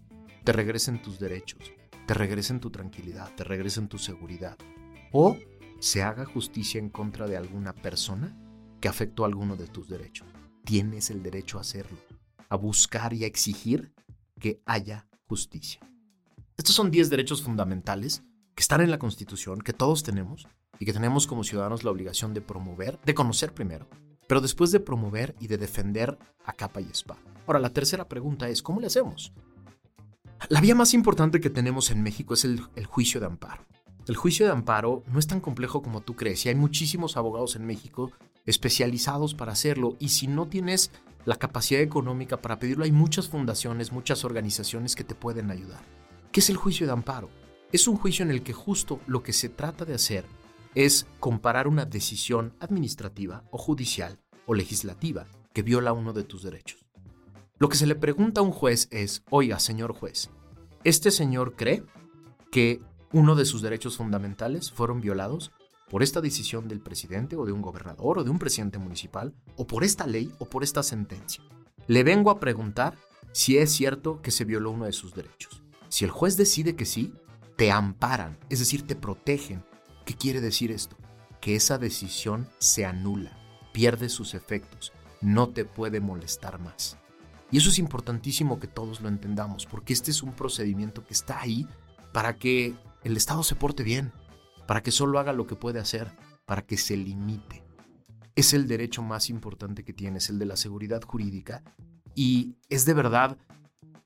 te 0.45 0.53
regresen 0.53 1.01
tus 1.01 1.19
derechos, 1.19 1.73
te 2.07 2.13
regresen 2.13 2.61
tu 2.61 2.69
tranquilidad, 2.69 3.35
te 3.35 3.43
regresen 3.43 3.89
tu 3.89 3.97
seguridad. 3.97 4.57
O 5.11 5.35
se 5.81 6.03
haga 6.03 6.23
justicia 6.23 6.79
en 6.79 6.87
contra 6.87 7.27
de 7.27 7.35
alguna 7.35 7.75
persona 7.75 8.33
que 8.79 8.87
afectó 8.87 9.25
alguno 9.25 9.57
de 9.57 9.67
tus 9.67 9.89
derechos. 9.89 10.29
Tienes 10.63 11.09
el 11.09 11.21
derecho 11.21 11.57
a 11.57 11.61
hacerlo 11.61 11.97
a 12.51 12.57
buscar 12.57 13.13
y 13.13 13.23
a 13.23 13.27
exigir 13.27 13.93
que 14.37 14.61
haya 14.65 15.07
justicia. 15.25 15.79
Estos 16.57 16.75
son 16.75 16.91
10 16.91 17.09
derechos 17.09 17.41
fundamentales 17.41 18.23
que 18.53 18.61
están 18.61 18.81
en 18.81 18.91
la 18.91 18.99
Constitución, 18.99 19.61
que 19.61 19.71
todos 19.71 20.03
tenemos 20.03 20.45
y 20.77 20.83
que 20.83 20.91
tenemos 20.91 21.27
como 21.27 21.45
ciudadanos 21.45 21.85
la 21.85 21.91
obligación 21.91 22.33
de 22.33 22.41
promover, 22.41 22.99
de 23.05 23.13
conocer 23.13 23.53
primero, 23.53 23.87
pero 24.27 24.41
después 24.41 24.71
de 24.71 24.81
promover 24.81 25.33
y 25.39 25.47
de 25.47 25.57
defender 25.57 26.19
a 26.43 26.51
capa 26.51 26.81
y 26.81 26.89
espada. 26.91 27.21
Ahora, 27.47 27.59
la 27.59 27.69
tercera 27.69 28.09
pregunta 28.09 28.49
es, 28.49 28.61
¿cómo 28.61 28.81
le 28.81 28.87
hacemos? 28.87 29.31
La 30.49 30.59
vía 30.59 30.75
más 30.75 30.93
importante 30.93 31.39
que 31.39 31.49
tenemos 31.49 31.89
en 31.89 32.03
México 32.03 32.33
es 32.33 32.43
el, 32.43 32.61
el 32.75 32.85
juicio 32.85 33.21
de 33.21 33.27
amparo. 33.27 33.65
El 34.07 34.17
juicio 34.17 34.45
de 34.45 34.51
amparo 34.51 35.03
no 35.07 35.19
es 35.19 35.27
tan 35.27 35.39
complejo 35.39 35.81
como 35.81 36.01
tú 36.01 36.17
crees 36.17 36.45
y 36.45 36.49
hay 36.49 36.55
muchísimos 36.55 37.15
abogados 37.15 37.55
en 37.55 37.65
México 37.65 38.11
especializados 38.45 39.33
para 39.33 39.51
hacerlo 39.51 39.95
y 39.99 40.09
si 40.09 40.27
no 40.27 40.47
tienes 40.47 40.91
la 41.25 41.35
capacidad 41.35 41.81
económica 41.81 42.41
para 42.41 42.59
pedirlo, 42.59 42.83
hay 42.83 42.91
muchas 42.91 43.29
fundaciones, 43.29 43.91
muchas 43.91 44.25
organizaciones 44.25 44.95
que 44.95 45.03
te 45.03 45.15
pueden 45.15 45.51
ayudar. 45.51 45.83
¿Qué 46.31 46.39
es 46.39 46.49
el 46.49 46.57
juicio 46.57 46.87
de 46.87 46.93
amparo? 46.93 47.29
Es 47.71 47.87
un 47.87 47.97
juicio 47.97 48.23
en 48.23 48.31
el 48.31 48.43
que 48.43 48.53
justo 48.53 48.99
lo 49.05 49.23
que 49.23 49.33
se 49.33 49.49
trata 49.49 49.85
de 49.85 49.93
hacer 49.93 50.25
es 50.75 51.07
comparar 51.19 51.67
una 51.67 51.85
decisión 51.85 52.53
administrativa 52.59 53.43
o 53.51 53.57
judicial 53.57 54.19
o 54.45 54.55
legislativa 54.55 55.27
que 55.53 55.61
viola 55.61 55.93
uno 55.93 56.13
de 56.13 56.23
tus 56.23 56.43
derechos. 56.43 56.85
Lo 57.59 57.69
que 57.69 57.77
se 57.77 57.85
le 57.85 57.95
pregunta 57.95 58.41
a 58.41 58.43
un 58.43 58.51
juez 58.51 58.87
es, 58.91 59.23
oiga, 59.29 59.59
señor 59.59 59.93
juez, 59.93 60.29
¿este 60.83 61.11
señor 61.11 61.55
cree 61.55 61.83
que 62.51 62.81
uno 63.13 63.35
de 63.35 63.45
sus 63.45 63.61
derechos 63.61 63.97
fundamentales 63.97 64.71
fueron 64.71 65.01
violados 65.01 65.51
por 65.91 66.03
esta 66.03 66.21
decisión 66.21 66.69
del 66.69 66.79
presidente 66.79 67.35
o 67.35 67.45
de 67.45 67.51
un 67.51 67.61
gobernador 67.61 68.19
o 68.19 68.23
de 68.23 68.29
un 68.29 68.39
presidente 68.39 68.79
municipal, 68.79 69.35
o 69.57 69.67
por 69.67 69.83
esta 69.83 70.07
ley 70.07 70.31
o 70.39 70.45
por 70.45 70.63
esta 70.63 70.83
sentencia. 70.83 71.43
Le 71.85 72.03
vengo 72.03 72.31
a 72.31 72.39
preguntar 72.39 72.97
si 73.33 73.57
es 73.57 73.73
cierto 73.73 74.21
que 74.21 74.31
se 74.31 74.45
violó 74.45 74.71
uno 74.71 74.85
de 74.85 74.93
sus 74.93 75.13
derechos. 75.13 75.63
Si 75.89 76.05
el 76.05 76.11
juez 76.11 76.37
decide 76.37 76.77
que 76.77 76.85
sí, 76.85 77.13
te 77.57 77.71
amparan, 77.71 78.37
es 78.49 78.59
decir, 78.59 78.87
te 78.87 78.95
protegen. 78.95 79.65
¿Qué 80.05 80.15
quiere 80.15 80.39
decir 80.39 80.71
esto? 80.71 80.95
Que 81.41 81.57
esa 81.57 81.77
decisión 81.77 82.47
se 82.57 82.85
anula, 82.85 83.37
pierde 83.73 84.07
sus 84.07 84.33
efectos, 84.33 84.93
no 85.19 85.49
te 85.49 85.65
puede 85.65 85.99
molestar 85.99 86.57
más. 86.57 86.97
Y 87.51 87.57
eso 87.57 87.69
es 87.69 87.79
importantísimo 87.79 88.61
que 88.61 88.67
todos 88.67 89.01
lo 89.01 89.09
entendamos, 89.09 89.65
porque 89.65 89.91
este 89.91 90.11
es 90.11 90.23
un 90.23 90.31
procedimiento 90.31 91.03
que 91.05 91.13
está 91.13 91.41
ahí 91.41 91.67
para 92.13 92.37
que 92.37 92.75
el 93.03 93.17
Estado 93.17 93.43
se 93.43 93.55
porte 93.55 93.83
bien, 93.83 94.13
para 94.71 94.83
que 94.83 94.91
solo 94.91 95.19
haga 95.19 95.33
lo 95.33 95.47
que 95.47 95.57
puede 95.57 95.81
hacer, 95.81 96.13
para 96.45 96.65
que 96.65 96.77
se 96.77 96.95
limite. 96.95 97.61
Es 98.35 98.53
el 98.53 98.69
derecho 98.69 99.01
más 99.01 99.29
importante 99.29 99.83
que 99.83 99.91
tienes, 99.91 100.29
el 100.29 100.39
de 100.39 100.45
la 100.45 100.55
seguridad 100.55 101.01
jurídica, 101.01 101.61
y 102.15 102.55
es 102.69 102.85
de 102.85 102.93
verdad 102.93 103.37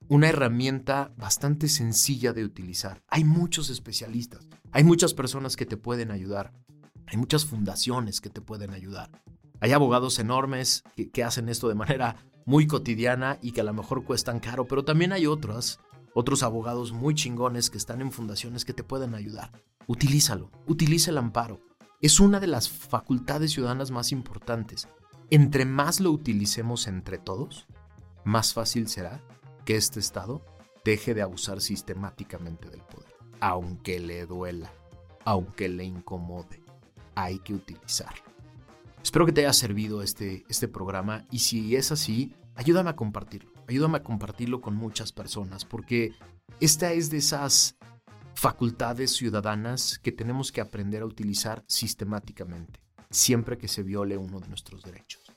una 0.08 0.28
herramienta 0.28 1.14
bastante 1.18 1.68
sencilla 1.68 2.34
de 2.34 2.44
utilizar. 2.44 3.04
Hay 3.10 3.26
muchos 3.26 3.70
especialistas, 3.70 4.48
hay 4.72 4.84
muchas 4.84 5.14
personas 5.14 5.56
que 5.56 5.68
te 5.68 5.78
pueden 5.78 6.10
ayudar, 6.10 6.52
hay 7.06 7.18
muchas 7.18 7.46
fundaciones 7.46 8.20
que 8.20 8.32
te 8.32 8.42
pueden 8.42 8.72
ayudar. 8.72 9.12
Hay 9.60 9.72
abogados 9.72 10.18
enormes 10.18 10.82
que, 10.96 11.24
hacen 11.24 11.48
esto 11.48 11.70
de 11.70 11.76
manera 11.76 12.26
muy 12.48 12.66
cotidiana 12.66 13.38
y 13.40 13.52
que 13.52 13.62
a 13.62 13.66
lo 13.66 13.74
mejor 13.76 14.04
cuestan 14.04 14.40
caro, 14.40 14.66
pero 14.66 14.84
también 14.84 15.12
hay 15.12 15.28
otros, 15.28 15.80
otros 16.16 16.42
abogados 16.42 16.92
muy 16.92 17.14
chingones 17.14 17.70
que 17.70 17.78
están 17.78 18.02
en 18.02 18.12
fundaciones 18.12 18.66
que 18.66 18.74
te 18.74 18.84
pueden 18.84 19.14
ayudar 19.14 19.52
utilízalo, 19.88 20.52
utiliza 20.68 21.12
el 21.12 21.18
amparo. 21.18 21.60
Es 22.02 22.20
una 22.20 22.40
de 22.40 22.48
las 22.48 22.70
facultades 22.70 23.52
ciudadanas 23.52 23.92
más 23.92 24.12
importantes. 24.12 24.88
Entre 25.30 25.66
más 25.66 26.00
lo 26.00 26.12
utilicemos 26.12 26.88
entre 26.88 27.18
todos, 27.18 27.68
más 28.24 28.54
fácil 28.54 28.88
será 28.88 29.24
que 29.66 29.76
este 29.76 30.00
Estado 30.00 30.44
deje 30.84 31.14
de 31.14 31.22
abusar 31.22 31.62
sistemáticamente 31.62 32.70
del 32.70 32.82
poder. 32.82 33.14
Aunque 33.40 34.00
le 34.00 34.26
duela, 34.26 34.72
aunque 35.24 35.68
le 35.68 35.84
incomode, 35.84 36.64
hay 37.16 37.40
que 37.40 37.54
utilizarlo. 37.54 38.24
Espero 39.02 39.26
que 39.26 39.32
te 39.32 39.42
haya 39.42 39.54
servido 39.54 40.02
este, 40.02 40.46
este 40.50 40.68
programa 40.68 41.26
y 41.32 41.40
si 41.40 41.76
es 41.76 41.92
así, 41.92 42.34
ayúdame 42.56 42.92
a 42.92 42.96
compartirlo. 42.96 43.52
Ayúdame 43.68 43.98
a 43.98 44.04
compartirlo 44.04 44.62
con 44.62 44.76
muchas 44.76 45.12
personas 45.12 45.66
porque 45.66 46.14
esta 46.60 46.92
es 46.92 47.10
de 47.10 47.18
esas 47.18 47.78
facultades 48.36 49.12
ciudadanas 49.12 49.98
que 49.98 50.12
tenemos 50.12 50.52
que 50.52 50.62
aprender 50.62 51.02
a 51.02 51.06
utilizar 51.06 51.64
sistemáticamente, 51.68 52.82
siempre 53.10 53.58
que 53.58 53.70
se 53.70 53.82
viole 53.82 54.18
uno 54.18 54.42
de 54.42 54.50
nuestros 54.50 54.84
derechos. 54.84 55.32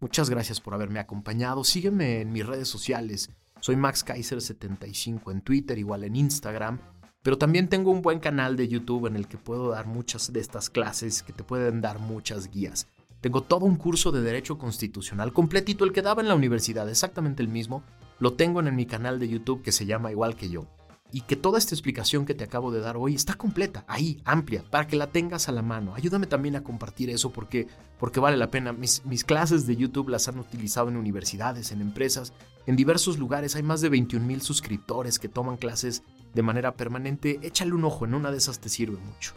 Muchas 0.00 0.30
gracias 0.30 0.60
por 0.60 0.74
haberme 0.74 0.98
acompañado. 0.98 1.62
Sígueme 1.62 2.22
en 2.22 2.32
mis 2.32 2.46
redes 2.46 2.68
sociales. 2.68 3.30
Soy 3.60 3.76
Max 3.76 4.04
Kaiser75 4.06 5.30
en 5.30 5.42
Twitter, 5.42 5.78
igual 5.78 6.04
en 6.04 6.16
Instagram. 6.16 6.78
Pero 7.22 7.36
también 7.36 7.68
tengo 7.68 7.90
un 7.90 8.00
buen 8.00 8.20
canal 8.20 8.56
de 8.56 8.68
YouTube 8.68 9.06
en 9.06 9.16
el 9.16 9.28
que 9.28 9.36
puedo 9.36 9.70
dar 9.70 9.86
muchas 9.86 10.32
de 10.32 10.40
estas 10.40 10.70
clases 10.70 11.22
que 11.22 11.32
te 11.32 11.44
pueden 11.44 11.80
dar 11.80 11.98
muchas 11.98 12.50
guías. 12.50 12.86
Tengo 13.20 13.42
todo 13.42 13.66
un 13.66 13.76
curso 13.76 14.12
de 14.12 14.22
Derecho 14.22 14.56
Constitucional 14.56 15.32
completito, 15.32 15.84
el 15.84 15.92
que 15.92 16.02
daba 16.02 16.22
en 16.22 16.28
la 16.28 16.36
universidad, 16.36 16.88
exactamente 16.88 17.42
el 17.42 17.48
mismo. 17.48 17.82
Lo 18.20 18.34
tengo 18.34 18.60
en 18.60 18.74
mi 18.74 18.86
canal 18.86 19.18
de 19.18 19.28
YouTube 19.28 19.62
que 19.62 19.72
se 19.72 19.84
llama 19.84 20.12
igual 20.12 20.36
que 20.36 20.48
yo 20.48 20.68
y 21.12 21.22
que 21.22 21.36
toda 21.36 21.58
esta 21.58 21.74
explicación 21.74 22.26
que 22.26 22.34
te 22.34 22.44
acabo 22.44 22.70
de 22.70 22.80
dar 22.80 22.96
hoy 22.96 23.14
está 23.14 23.34
completa, 23.34 23.84
ahí, 23.88 24.20
amplia, 24.24 24.62
para 24.70 24.86
que 24.86 24.96
la 24.96 25.08
tengas 25.08 25.48
a 25.48 25.52
la 25.52 25.62
mano. 25.62 25.94
Ayúdame 25.94 26.26
también 26.26 26.56
a 26.56 26.62
compartir 26.62 27.10
eso 27.10 27.30
porque, 27.30 27.66
porque 27.98 28.20
vale 28.20 28.36
la 28.36 28.50
pena. 28.50 28.72
Mis, 28.72 29.04
mis 29.06 29.24
clases 29.24 29.66
de 29.66 29.76
YouTube 29.76 30.10
las 30.10 30.28
han 30.28 30.38
utilizado 30.38 30.88
en 30.88 30.96
universidades, 30.96 31.72
en 31.72 31.80
empresas, 31.80 32.32
en 32.66 32.76
diversos 32.76 33.18
lugares. 33.18 33.56
Hay 33.56 33.62
más 33.62 33.80
de 33.80 33.88
21 33.88 34.24
mil 34.24 34.42
suscriptores 34.42 35.18
que 35.18 35.28
toman 35.28 35.56
clases 35.56 36.02
de 36.34 36.42
manera 36.42 36.74
permanente. 36.74 37.38
Échale 37.42 37.72
un 37.72 37.84
ojo, 37.84 38.04
en 38.04 38.14
una 38.14 38.30
de 38.30 38.38
esas 38.38 38.58
te 38.58 38.68
sirve 38.68 38.98
mucho. 38.98 39.32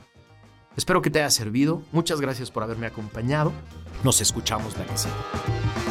Espero 0.76 1.02
que 1.02 1.10
te 1.10 1.20
haya 1.20 1.30
servido. 1.30 1.82
Muchas 1.92 2.22
gracias 2.22 2.52
por 2.52 2.64
haberme 2.64 2.88
acompañado. 2.88 3.52
Nos 4.04 4.22
escuchamos 4.22 4.78
la 4.78 4.86
que 4.86 4.98
sigue. 4.98 5.91